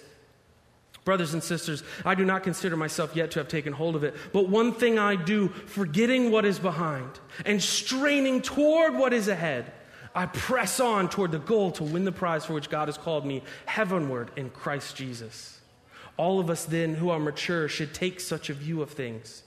Brothers 1.04 1.34
and 1.34 1.42
sisters, 1.42 1.82
I 2.04 2.14
do 2.14 2.24
not 2.24 2.42
consider 2.42 2.76
myself 2.76 3.14
yet 3.14 3.30
to 3.32 3.40
have 3.40 3.48
taken 3.48 3.74
hold 3.74 3.94
of 3.94 4.04
it, 4.04 4.14
but 4.32 4.48
one 4.48 4.72
thing 4.72 4.98
I 4.98 5.16
do, 5.16 5.48
forgetting 5.48 6.30
what 6.30 6.46
is 6.46 6.58
behind 6.58 7.10
and 7.44 7.62
straining 7.62 8.40
toward 8.40 8.94
what 8.94 9.12
is 9.12 9.28
ahead, 9.28 9.70
I 10.14 10.26
press 10.26 10.80
on 10.80 11.10
toward 11.10 11.32
the 11.32 11.38
goal 11.38 11.72
to 11.72 11.84
win 11.84 12.04
the 12.04 12.12
prize 12.12 12.46
for 12.46 12.54
which 12.54 12.70
God 12.70 12.88
has 12.88 12.96
called 12.96 13.26
me 13.26 13.42
heavenward 13.66 14.30
in 14.36 14.48
Christ 14.48 14.96
Jesus. 14.96 15.60
All 16.16 16.38
of 16.40 16.48
us 16.48 16.64
then 16.64 16.94
who 16.94 17.10
are 17.10 17.18
mature 17.18 17.68
should 17.68 17.92
take 17.92 18.20
such 18.20 18.48
a 18.48 18.54
view 18.54 18.80
of 18.80 18.90
things. 18.90 19.42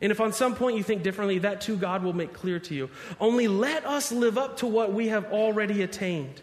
And 0.00 0.12
if 0.12 0.20
on 0.20 0.32
some 0.32 0.54
point 0.54 0.76
you 0.76 0.82
think 0.82 1.02
differently, 1.02 1.38
that 1.38 1.62
too 1.62 1.76
God 1.76 2.04
will 2.04 2.12
make 2.12 2.34
clear 2.34 2.60
to 2.60 2.74
you. 2.74 2.90
Only 3.18 3.48
let 3.48 3.86
us 3.86 4.12
live 4.12 4.36
up 4.36 4.58
to 4.58 4.66
what 4.66 4.92
we 4.92 5.08
have 5.08 5.32
already 5.32 5.82
attained. 5.82 6.42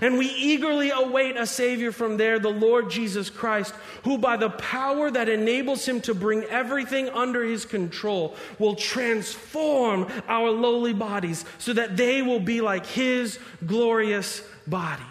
and 0.00 0.18
we 0.18 0.26
eagerly 0.26 0.90
await 0.90 1.36
a 1.36 1.46
Savior 1.46 1.92
from 1.92 2.16
there, 2.16 2.38
the 2.38 2.48
Lord 2.48 2.90
Jesus 2.90 3.30
Christ, 3.30 3.74
who 4.04 4.18
by 4.18 4.36
the 4.36 4.50
power 4.50 5.10
that 5.10 5.28
enables 5.28 5.86
him 5.86 6.00
to 6.02 6.14
bring 6.14 6.44
everything 6.44 7.08
under 7.10 7.44
his 7.44 7.64
control 7.64 8.34
will 8.58 8.74
transform 8.74 10.10
our 10.28 10.50
lowly 10.50 10.92
bodies 10.92 11.44
so 11.58 11.72
that 11.72 11.96
they 11.96 12.22
will 12.22 12.40
be 12.40 12.60
like 12.60 12.86
his 12.86 13.38
glorious 13.66 14.42
body. 14.66 15.02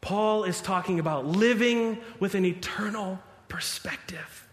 Paul 0.00 0.44
is 0.44 0.60
talking 0.60 1.00
about 1.00 1.26
living 1.26 1.98
with 2.20 2.36
an 2.36 2.44
eternal 2.44 3.18
perspective, 3.48 4.46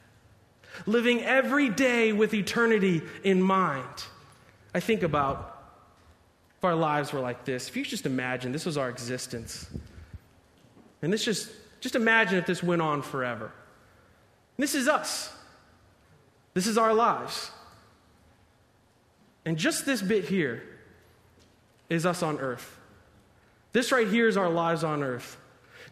living 0.88 1.22
every 1.22 1.70
day 1.70 2.12
with 2.12 2.34
eternity 2.34 3.04
in 3.24 3.42
mind. 3.42 4.06
I 4.74 4.80
think 4.80 5.04
about 5.04 5.53
if 6.64 6.66
our 6.66 6.76
lives 6.76 7.12
were 7.12 7.20
like 7.20 7.44
this, 7.44 7.68
if 7.68 7.76
you 7.76 7.84
just 7.84 8.06
imagine 8.06 8.54
this 8.54 8.66
was 8.66 8.78
our 8.78 8.88
existence, 8.88 9.68
and 11.02 11.12
this 11.12 11.26
just, 11.26 11.52
just 11.82 11.94
imagine 11.94 12.38
if 12.38 12.46
this 12.46 12.64
went 12.64 12.82
on 12.82 13.02
forever. 13.02 13.52
This 14.56 14.74
is 14.74 14.88
us. 14.88 15.36
This 16.54 16.66
is 16.66 16.78
our 16.78 16.94
lives. 16.94 17.52
And 19.44 19.58
just 19.58 19.86
this 19.86 20.02
bit 20.02 20.24
here 20.24 20.64
is 21.90 22.06
us 22.06 22.24
on 22.24 22.40
earth. 22.40 22.80
This 23.74 23.92
right 23.92 24.08
here 24.08 24.30
is 24.30 24.38
our 24.38 24.50
lives 24.50 24.86
on 24.86 25.04
earth. 25.04 25.36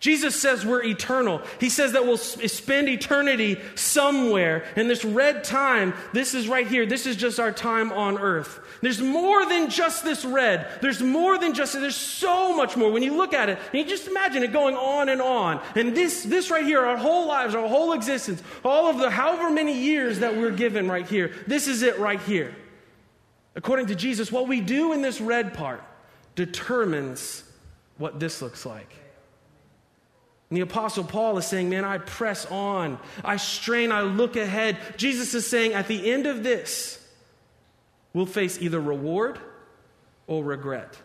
Jesus 0.01 0.35
says 0.35 0.65
we're 0.65 0.83
eternal. 0.83 1.43
He 1.59 1.69
says 1.69 1.91
that 1.91 2.05
we'll 2.05 2.17
spend 2.17 2.89
eternity 2.89 3.61
somewhere. 3.75 4.65
And 4.75 4.89
this 4.89 5.05
red 5.05 5.43
time, 5.43 5.93
this 6.11 6.33
is 6.33 6.47
right 6.47 6.65
here. 6.65 6.87
This 6.87 7.05
is 7.05 7.15
just 7.15 7.39
our 7.39 7.51
time 7.51 7.91
on 7.91 8.17
earth. 8.17 8.59
There's 8.81 8.99
more 8.99 9.45
than 9.45 9.69
just 9.69 10.03
this 10.03 10.25
red. 10.25 10.67
There's 10.81 11.03
more 11.03 11.37
than 11.37 11.53
just, 11.53 11.73
there's 11.73 11.95
so 11.95 12.55
much 12.55 12.75
more. 12.75 12.91
When 12.91 13.03
you 13.03 13.15
look 13.15 13.35
at 13.35 13.49
it, 13.49 13.59
and 13.71 13.75
you 13.79 13.85
just 13.85 14.07
imagine 14.07 14.41
it 14.41 14.51
going 14.51 14.75
on 14.75 15.07
and 15.07 15.21
on. 15.21 15.61
And 15.75 15.95
this, 15.95 16.23
this 16.23 16.49
right 16.49 16.65
here, 16.65 16.83
our 16.83 16.97
whole 16.97 17.27
lives, 17.27 17.53
our 17.53 17.67
whole 17.67 17.93
existence, 17.93 18.41
all 18.65 18.89
of 18.89 18.97
the 18.97 19.11
however 19.11 19.51
many 19.51 19.83
years 19.83 20.17
that 20.19 20.35
we're 20.35 20.49
given 20.49 20.89
right 20.89 21.07
here, 21.07 21.31
this 21.45 21.67
is 21.67 21.83
it 21.83 21.99
right 21.99 22.19
here. 22.21 22.55
According 23.55 23.85
to 23.87 23.95
Jesus, 23.95 24.31
what 24.31 24.47
we 24.47 24.61
do 24.61 24.93
in 24.93 25.03
this 25.03 25.21
red 25.21 25.53
part 25.53 25.83
determines 26.33 27.43
what 27.99 28.19
this 28.19 28.41
looks 28.41 28.65
like. 28.65 28.95
And 30.51 30.57
the 30.57 30.63
Apostle 30.63 31.05
Paul 31.05 31.37
is 31.37 31.45
saying, 31.47 31.69
Man, 31.69 31.85
I 31.85 31.97
press 31.97 32.45
on, 32.47 32.99
I 33.23 33.37
strain, 33.37 33.89
I 33.89 34.01
look 34.01 34.35
ahead. 34.35 34.77
Jesus 34.97 35.33
is 35.33 35.49
saying, 35.49 35.71
At 35.71 35.87
the 35.87 36.11
end 36.11 36.27
of 36.27 36.43
this, 36.43 36.99
we'll 38.11 38.25
face 38.25 38.61
either 38.61 38.79
reward 38.79 39.39
or 40.27 40.43
regret. 40.43 40.97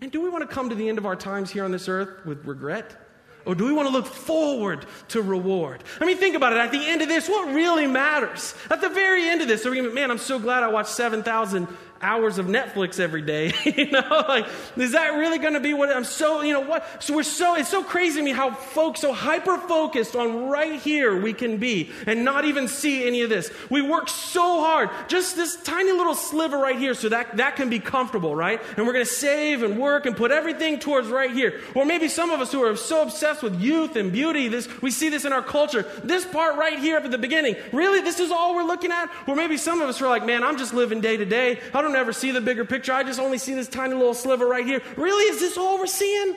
And 0.00 0.10
do 0.10 0.22
we 0.22 0.30
want 0.30 0.48
to 0.48 0.52
come 0.52 0.70
to 0.70 0.74
the 0.74 0.88
end 0.88 0.96
of 0.96 1.04
our 1.04 1.14
times 1.14 1.50
here 1.50 1.62
on 1.62 1.72
this 1.72 1.88
earth 1.88 2.24
with 2.24 2.46
regret? 2.46 2.96
Or 3.44 3.54
do 3.54 3.66
we 3.66 3.72
want 3.74 3.86
to 3.88 3.92
look 3.92 4.06
forward 4.06 4.86
to 5.08 5.20
reward? 5.20 5.84
I 6.00 6.06
mean, 6.06 6.16
think 6.16 6.36
about 6.36 6.54
it. 6.54 6.58
At 6.58 6.72
the 6.72 6.82
end 6.82 7.02
of 7.02 7.08
this, 7.08 7.28
what 7.28 7.54
really 7.54 7.86
matters? 7.86 8.54
At 8.70 8.80
the 8.80 8.88
very 8.88 9.28
end 9.28 9.42
of 9.42 9.48
this, 9.48 9.66
are 9.66 9.70
we 9.70 9.76
going 9.76 9.90
to 9.90 9.94
man, 9.94 10.10
I'm 10.10 10.16
so 10.16 10.38
glad 10.38 10.62
I 10.62 10.68
watched 10.68 10.90
7,000 10.90 11.68
hours 12.02 12.38
of 12.38 12.46
Netflix 12.46 12.98
every 12.98 13.22
day. 13.22 13.52
you 13.64 13.90
know, 13.90 14.24
like, 14.28 14.46
is 14.76 14.92
that 14.92 15.14
really 15.14 15.38
going 15.38 15.54
to 15.54 15.60
be 15.60 15.74
what 15.74 15.90
I'm 15.90 16.04
so, 16.04 16.42
you 16.42 16.52
know, 16.52 16.60
what? 16.60 17.02
So 17.02 17.14
we're 17.14 17.22
so, 17.22 17.56
it's 17.56 17.68
so 17.68 17.84
crazy 17.84 18.18
to 18.18 18.24
me 18.24 18.32
how 18.32 18.52
folks 18.52 19.00
so 19.00 19.12
hyper 19.12 19.58
focused 19.58 20.16
on 20.16 20.48
right 20.48 20.80
here 20.80 21.20
we 21.20 21.32
can 21.32 21.58
be 21.58 21.90
and 22.06 22.24
not 22.24 22.44
even 22.44 22.68
see 22.68 23.06
any 23.06 23.22
of 23.22 23.28
this. 23.28 23.50
We 23.68 23.82
work 23.82 24.08
so 24.08 24.60
hard, 24.60 24.90
just 25.08 25.36
this 25.36 25.56
tiny 25.56 25.92
little 25.92 26.14
sliver 26.14 26.56
right 26.58 26.78
here 26.78 26.94
so 26.94 27.08
that 27.10 27.36
that 27.36 27.56
can 27.56 27.68
be 27.68 27.80
comfortable, 27.80 28.34
right? 28.34 28.60
And 28.76 28.86
we're 28.86 28.92
going 28.92 29.04
to 29.04 29.10
save 29.10 29.62
and 29.62 29.78
work 29.78 30.06
and 30.06 30.16
put 30.16 30.30
everything 30.30 30.78
towards 30.78 31.08
right 31.08 31.30
here. 31.30 31.60
Or 31.74 31.84
maybe 31.84 32.08
some 32.08 32.30
of 32.30 32.40
us 32.40 32.52
who 32.52 32.62
are 32.64 32.76
so 32.76 33.02
obsessed 33.02 33.42
with 33.42 33.60
youth 33.60 33.96
and 33.96 34.12
beauty, 34.12 34.48
this, 34.48 34.68
we 34.80 34.90
see 34.90 35.08
this 35.08 35.24
in 35.24 35.32
our 35.32 35.42
culture. 35.42 35.84
This 36.02 36.24
part 36.24 36.56
right 36.56 36.78
here 36.78 36.96
up 36.96 37.04
at 37.04 37.10
the 37.10 37.18
beginning, 37.18 37.56
really, 37.72 38.00
this 38.00 38.20
is 38.20 38.30
all 38.30 38.54
we're 38.54 38.64
looking 38.64 38.90
at? 38.90 39.10
Or 39.26 39.36
maybe 39.36 39.56
some 39.56 39.80
of 39.80 39.88
us 39.88 40.00
are 40.00 40.08
like, 40.08 40.24
man, 40.24 40.42
I'm 40.42 40.56
just 40.56 40.72
living 40.72 41.00
day 41.00 41.16
to 41.16 41.24
day. 41.24 41.60
I 41.74 41.82
don't 41.82 41.89
don't 41.90 42.00
ever 42.00 42.12
see 42.12 42.30
the 42.30 42.40
bigger 42.40 42.64
picture. 42.64 42.92
I 42.92 43.02
just 43.02 43.20
only 43.20 43.38
see 43.38 43.54
this 43.54 43.68
tiny 43.68 43.94
little 43.94 44.14
sliver 44.14 44.46
right 44.46 44.64
here. 44.64 44.82
Really? 44.96 45.24
Is 45.24 45.40
this 45.40 45.58
all 45.58 45.78
we're 45.78 45.86
seeing? 45.86 46.36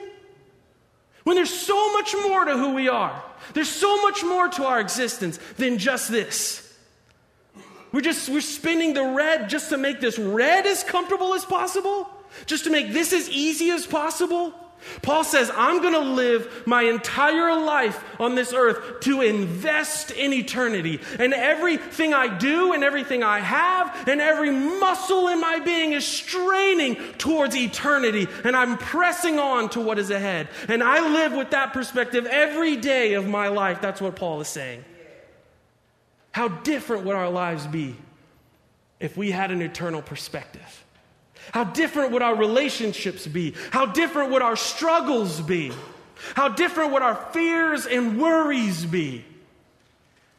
When 1.24 1.36
there's 1.36 1.52
so 1.52 1.92
much 1.92 2.14
more 2.22 2.44
to 2.44 2.52
who 2.52 2.74
we 2.74 2.88
are, 2.88 3.22
there's 3.54 3.68
so 3.68 4.02
much 4.02 4.22
more 4.22 4.48
to 4.48 4.64
our 4.64 4.80
existence 4.80 5.38
than 5.56 5.78
just 5.78 6.10
this. 6.10 6.60
We're 7.92 8.02
just 8.02 8.28
we're 8.28 8.40
spinning 8.40 8.92
the 8.92 9.04
red 9.04 9.48
just 9.48 9.70
to 9.70 9.78
make 9.78 10.00
this 10.00 10.18
red 10.18 10.66
as 10.66 10.82
comfortable 10.82 11.32
as 11.34 11.44
possible, 11.44 12.10
just 12.46 12.64
to 12.64 12.70
make 12.70 12.92
this 12.92 13.12
as 13.12 13.30
easy 13.30 13.70
as 13.70 13.86
possible. 13.86 14.52
Paul 15.02 15.24
says, 15.24 15.50
I'm 15.54 15.80
going 15.82 15.94
to 15.94 16.00
live 16.00 16.62
my 16.66 16.82
entire 16.82 17.54
life 17.54 18.02
on 18.20 18.34
this 18.34 18.52
earth 18.52 19.00
to 19.00 19.20
invest 19.20 20.10
in 20.10 20.32
eternity. 20.32 21.00
And 21.18 21.34
everything 21.34 22.14
I 22.14 22.36
do 22.36 22.72
and 22.72 22.84
everything 22.84 23.22
I 23.22 23.40
have 23.40 24.08
and 24.08 24.20
every 24.20 24.50
muscle 24.50 25.28
in 25.28 25.40
my 25.40 25.60
being 25.60 25.92
is 25.92 26.06
straining 26.06 26.96
towards 27.18 27.56
eternity. 27.56 28.28
And 28.44 28.56
I'm 28.56 28.78
pressing 28.78 29.38
on 29.38 29.68
to 29.70 29.80
what 29.80 29.98
is 29.98 30.10
ahead. 30.10 30.48
And 30.68 30.82
I 30.82 31.06
live 31.12 31.32
with 31.32 31.50
that 31.50 31.72
perspective 31.72 32.26
every 32.26 32.76
day 32.76 33.14
of 33.14 33.26
my 33.26 33.48
life. 33.48 33.80
That's 33.80 34.00
what 34.00 34.16
Paul 34.16 34.40
is 34.40 34.48
saying. 34.48 34.84
How 36.32 36.48
different 36.48 37.04
would 37.04 37.14
our 37.14 37.30
lives 37.30 37.66
be 37.66 37.94
if 38.98 39.16
we 39.16 39.30
had 39.30 39.50
an 39.50 39.62
eternal 39.62 40.02
perspective? 40.02 40.83
How 41.52 41.64
different 41.64 42.12
would 42.12 42.22
our 42.22 42.34
relationships 42.34 43.26
be? 43.26 43.54
How 43.70 43.86
different 43.86 44.30
would 44.30 44.42
our 44.42 44.56
struggles 44.56 45.40
be? 45.40 45.72
How 46.34 46.48
different 46.48 46.92
would 46.92 47.02
our 47.02 47.16
fears 47.32 47.86
and 47.86 48.20
worries 48.20 48.84
be? 48.84 49.24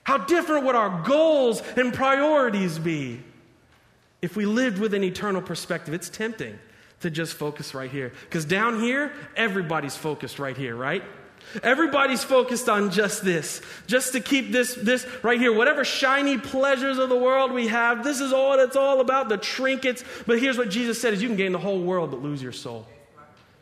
How 0.03 0.19
different 0.19 0.65
would 0.65 0.75
our 0.75 1.03
goals 1.03 1.61
and 1.75 1.93
priorities 1.93 2.77
be 2.79 3.19
if 4.21 4.35
we 4.35 4.45
lived 4.45 4.79
with 4.79 4.93
an 4.93 5.03
eternal 5.03 5.41
perspective? 5.41 5.93
It's 5.93 6.09
tempting 6.09 6.57
to 7.01 7.09
just 7.09 7.33
focus 7.33 7.73
right 7.73 7.89
here. 7.89 8.13
Because 8.23 8.45
down 8.45 8.79
here, 8.79 9.11
everybody's 9.35 9.97
focused 9.97 10.39
right 10.39 10.55
here, 10.55 10.75
right? 10.75 11.03
Everybody's 11.63 12.23
focused 12.23 12.69
on 12.69 12.91
just 12.91 13.23
this, 13.23 13.61
just 13.87 14.13
to 14.13 14.19
keep 14.19 14.51
this, 14.51 14.75
this 14.75 15.05
right 15.23 15.39
here. 15.39 15.53
Whatever 15.53 15.85
shiny 15.85 16.37
pleasures 16.37 16.97
of 16.97 17.09
the 17.09 17.17
world 17.17 17.51
we 17.51 17.67
have, 17.67 18.03
this 18.03 18.19
is 18.19 18.33
all 18.33 18.59
it's 18.59 18.75
all 18.75 19.01
about, 19.01 19.29
the 19.29 19.37
trinkets. 19.37 20.03
But 20.25 20.39
here's 20.39 20.57
what 20.57 20.69
Jesus 20.69 21.01
said 21.01 21.13
is 21.13 21.21
you 21.21 21.27
can 21.27 21.37
gain 21.37 21.51
the 21.51 21.59
whole 21.59 21.81
world 21.81 22.11
but 22.11 22.21
lose 22.21 22.41
your 22.41 22.51
soul. 22.51 22.87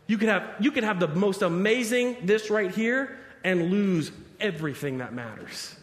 You 0.07 0.17
could 0.17 0.29
have, 0.29 0.43
you 0.59 0.71
could 0.71 0.83
have 0.83 0.99
the 0.99 1.07
most 1.07 1.41
amazing 1.41 2.17
this 2.23 2.49
right 2.49 2.71
here 2.71 3.17
and 3.43 3.71
lose 3.71 4.11
everything 4.39 4.97
that 4.97 5.13
matters. 5.13 5.75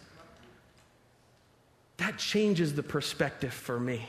That 1.96 2.18
changes 2.18 2.74
the 2.74 2.82
perspective 2.82 3.52
for 3.52 3.78
me. 3.78 4.08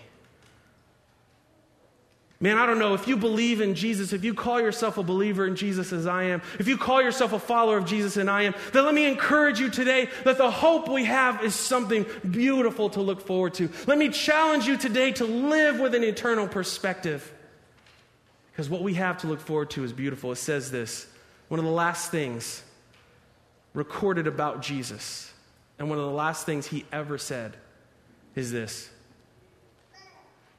Man, 2.41 2.57
I 2.57 2.65
don't 2.65 2.79
know 2.79 2.95
if 2.95 3.07
you 3.07 3.17
believe 3.17 3.61
in 3.61 3.75
Jesus, 3.75 4.13
if 4.13 4.23
you 4.25 4.33
call 4.33 4.59
yourself 4.59 4.97
a 4.97 5.03
believer 5.03 5.45
in 5.45 5.55
Jesus 5.55 5.93
as 5.93 6.07
I 6.07 6.23
am, 6.23 6.41
if 6.57 6.67
you 6.67 6.75
call 6.75 6.99
yourself 6.99 7.33
a 7.33 7.39
follower 7.39 7.77
of 7.77 7.85
Jesus 7.85 8.17
and 8.17 8.27
I 8.27 8.43
am, 8.43 8.55
then 8.73 8.83
let 8.83 8.95
me 8.95 9.05
encourage 9.05 9.59
you 9.59 9.69
today 9.69 10.09
that 10.23 10.39
the 10.39 10.49
hope 10.49 10.89
we 10.89 11.05
have 11.05 11.43
is 11.43 11.53
something 11.53 12.03
beautiful 12.29 12.89
to 12.89 13.01
look 13.01 13.21
forward 13.21 13.53
to. 13.55 13.69
Let 13.85 13.99
me 13.99 14.09
challenge 14.09 14.65
you 14.65 14.75
today 14.75 15.11
to 15.13 15.25
live 15.25 15.79
with 15.79 15.93
an 15.93 16.03
eternal 16.03 16.47
perspective. 16.47 17.31
Because 18.51 18.69
what 18.69 18.81
we 18.81 18.95
have 18.95 19.19
to 19.19 19.27
look 19.27 19.39
forward 19.39 19.69
to 19.71 19.83
is 19.83 19.93
beautiful. 19.93 20.31
It 20.31 20.37
says 20.37 20.71
this 20.71 21.07
one 21.47 21.59
of 21.59 21.65
the 21.65 21.71
last 21.71 22.09
things 22.09 22.63
recorded 23.75 24.25
about 24.25 24.63
Jesus. 24.63 25.31
And 25.77 25.89
one 25.89 25.97
of 25.99 26.05
the 26.05 26.11
last 26.11 26.45
things 26.45 26.67
he 26.67 26.85
ever 26.91 27.17
said 27.17 27.55
is 28.35 28.51
this 28.51 28.89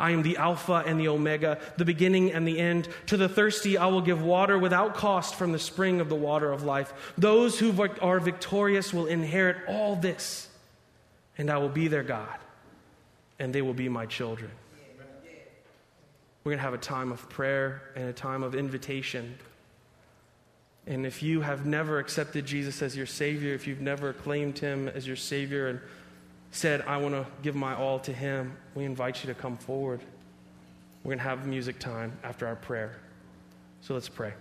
I 0.00 0.12
am 0.12 0.22
the 0.22 0.38
Alpha 0.38 0.82
and 0.86 0.98
the 0.98 1.08
Omega, 1.08 1.58
the 1.76 1.84
beginning 1.84 2.32
and 2.32 2.48
the 2.48 2.58
end. 2.58 2.88
To 3.06 3.16
the 3.16 3.28
thirsty, 3.28 3.76
I 3.76 3.86
will 3.86 4.00
give 4.00 4.22
water 4.22 4.58
without 4.58 4.94
cost 4.94 5.34
from 5.34 5.52
the 5.52 5.58
spring 5.58 6.00
of 6.00 6.08
the 6.08 6.16
water 6.16 6.50
of 6.50 6.64
life. 6.64 6.92
Those 7.18 7.58
who 7.58 7.72
are 8.00 8.18
victorious 8.18 8.92
will 8.92 9.06
inherit 9.06 9.58
all 9.68 9.94
this, 9.94 10.48
and 11.36 11.50
I 11.50 11.58
will 11.58 11.68
be 11.68 11.86
their 11.86 12.02
God, 12.02 12.38
and 13.38 13.54
they 13.54 13.62
will 13.62 13.74
be 13.74 13.88
my 13.88 14.06
children. 14.06 14.50
We're 16.42 16.52
going 16.52 16.58
to 16.58 16.64
have 16.64 16.74
a 16.74 16.78
time 16.78 17.12
of 17.12 17.28
prayer 17.28 17.82
and 17.94 18.08
a 18.08 18.14
time 18.14 18.42
of 18.42 18.54
invitation. 18.54 19.38
And 20.86 21.04
if 21.04 21.22
you 21.22 21.42
have 21.42 21.66
never 21.66 21.98
accepted 21.98 22.46
Jesus 22.46 22.80
as 22.80 22.96
your 22.96 23.04
Savior, 23.04 23.52
if 23.52 23.66
you've 23.66 23.82
never 23.82 24.14
claimed 24.14 24.58
Him 24.58 24.88
as 24.88 25.06
your 25.06 25.16
Savior 25.16 25.68
and 25.68 25.80
said, 26.50 26.82
I 26.82 26.96
want 26.96 27.14
to 27.14 27.26
give 27.42 27.54
my 27.54 27.74
all 27.74 27.98
to 28.00 28.12
Him, 28.12 28.56
we 28.74 28.84
invite 28.84 29.22
you 29.22 29.32
to 29.32 29.40
come 29.40 29.56
forward. 29.56 30.00
We're 31.02 31.10
going 31.10 31.18
to 31.18 31.24
have 31.24 31.46
music 31.46 31.78
time 31.78 32.12
after 32.22 32.46
our 32.46 32.56
prayer. 32.56 32.96
So 33.80 33.94
let's 33.94 34.08
pray. 34.08 34.34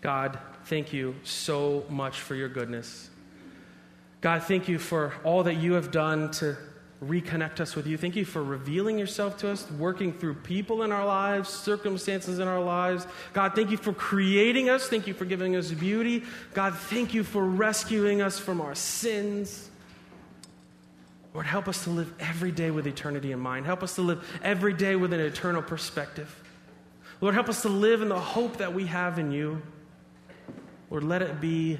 God, 0.00 0.38
thank 0.64 0.92
you 0.92 1.14
so 1.24 1.84
much 1.88 2.20
for 2.20 2.34
your 2.34 2.48
goodness. 2.48 3.10
God, 4.20 4.42
thank 4.42 4.68
you 4.68 4.78
for 4.78 5.12
all 5.24 5.42
that 5.42 5.56
you 5.56 5.74
have 5.74 5.90
done 5.90 6.30
to 6.32 6.56
reconnect 7.02 7.60
us 7.60 7.76
with 7.76 7.86
you. 7.86 7.98
Thank 7.98 8.16
you 8.16 8.24
for 8.24 8.42
revealing 8.42 8.98
yourself 8.98 9.36
to 9.38 9.50
us, 9.50 9.70
working 9.72 10.12
through 10.12 10.34
people 10.34 10.82
in 10.82 10.92
our 10.92 11.04
lives, 11.04 11.50
circumstances 11.50 12.38
in 12.38 12.48
our 12.48 12.62
lives. 12.62 13.06
God, 13.32 13.54
thank 13.54 13.70
you 13.70 13.76
for 13.76 13.92
creating 13.92 14.70
us. 14.70 14.88
Thank 14.88 15.06
you 15.06 15.12
for 15.14 15.24
giving 15.24 15.56
us 15.56 15.70
beauty. 15.70 16.22
God, 16.54 16.74
thank 16.74 17.12
you 17.12 17.24
for 17.24 17.44
rescuing 17.44 18.22
us 18.22 18.38
from 18.38 18.60
our 18.60 18.74
sins. 18.74 19.68
Lord, 21.34 21.46
help 21.46 21.66
us 21.66 21.82
to 21.84 21.90
live 21.90 22.12
every 22.20 22.52
day 22.52 22.70
with 22.70 22.86
eternity 22.86 23.32
in 23.32 23.40
mind. 23.40 23.66
Help 23.66 23.82
us 23.82 23.96
to 23.96 24.02
live 24.02 24.24
every 24.42 24.72
day 24.72 24.94
with 24.94 25.12
an 25.12 25.18
eternal 25.18 25.62
perspective. 25.62 26.32
Lord, 27.20 27.34
help 27.34 27.48
us 27.48 27.62
to 27.62 27.68
live 27.68 28.02
in 28.02 28.08
the 28.08 28.20
hope 28.20 28.58
that 28.58 28.72
we 28.72 28.86
have 28.86 29.18
in 29.18 29.32
you. 29.32 29.60
Lord, 30.90 31.02
let 31.02 31.22
it 31.22 31.40
be 31.40 31.78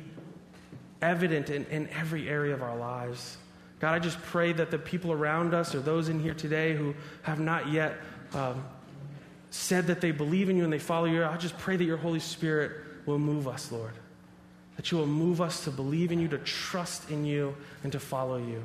evident 1.00 1.50
in, 1.50 1.66
in 1.66 1.88
every 1.90 2.28
area 2.28 2.52
of 2.52 2.62
our 2.62 2.76
lives. 2.76 3.38
God, 3.78 3.94
I 3.94 4.00
just 4.00 4.20
pray 4.22 4.52
that 4.52 4.72
the 4.72 4.78
people 4.78 5.12
around 5.12 5.54
us 5.54 5.74
or 5.74 5.80
those 5.80 6.08
in 6.08 6.18
here 6.18 6.34
today 6.34 6.74
who 6.74 6.94
have 7.22 7.38
not 7.38 7.68
yet 7.68 7.94
um, 8.32 8.64
said 9.50 9.86
that 9.86 10.00
they 10.00 10.10
believe 10.10 10.48
in 10.48 10.56
you 10.56 10.64
and 10.64 10.72
they 10.72 10.78
follow 10.80 11.04
you, 11.04 11.24
I 11.24 11.36
just 11.36 11.56
pray 11.58 11.76
that 11.76 11.84
your 11.84 11.96
Holy 11.96 12.18
Spirit 12.18 12.72
will 13.06 13.20
move 13.20 13.46
us, 13.46 13.70
Lord. 13.70 13.92
That 14.76 14.90
you 14.90 14.98
will 14.98 15.06
move 15.06 15.40
us 15.40 15.62
to 15.64 15.70
believe 15.70 16.10
in 16.10 16.18
you, 16.18 16.26
to 16.28 16.38
trust 16.38 17.08
in 17.10 17.24
you, 17.24 17.54
and 17.84 17.92
to 17.92 18.00
follow 18.00 18.38
you. 18.38 18.64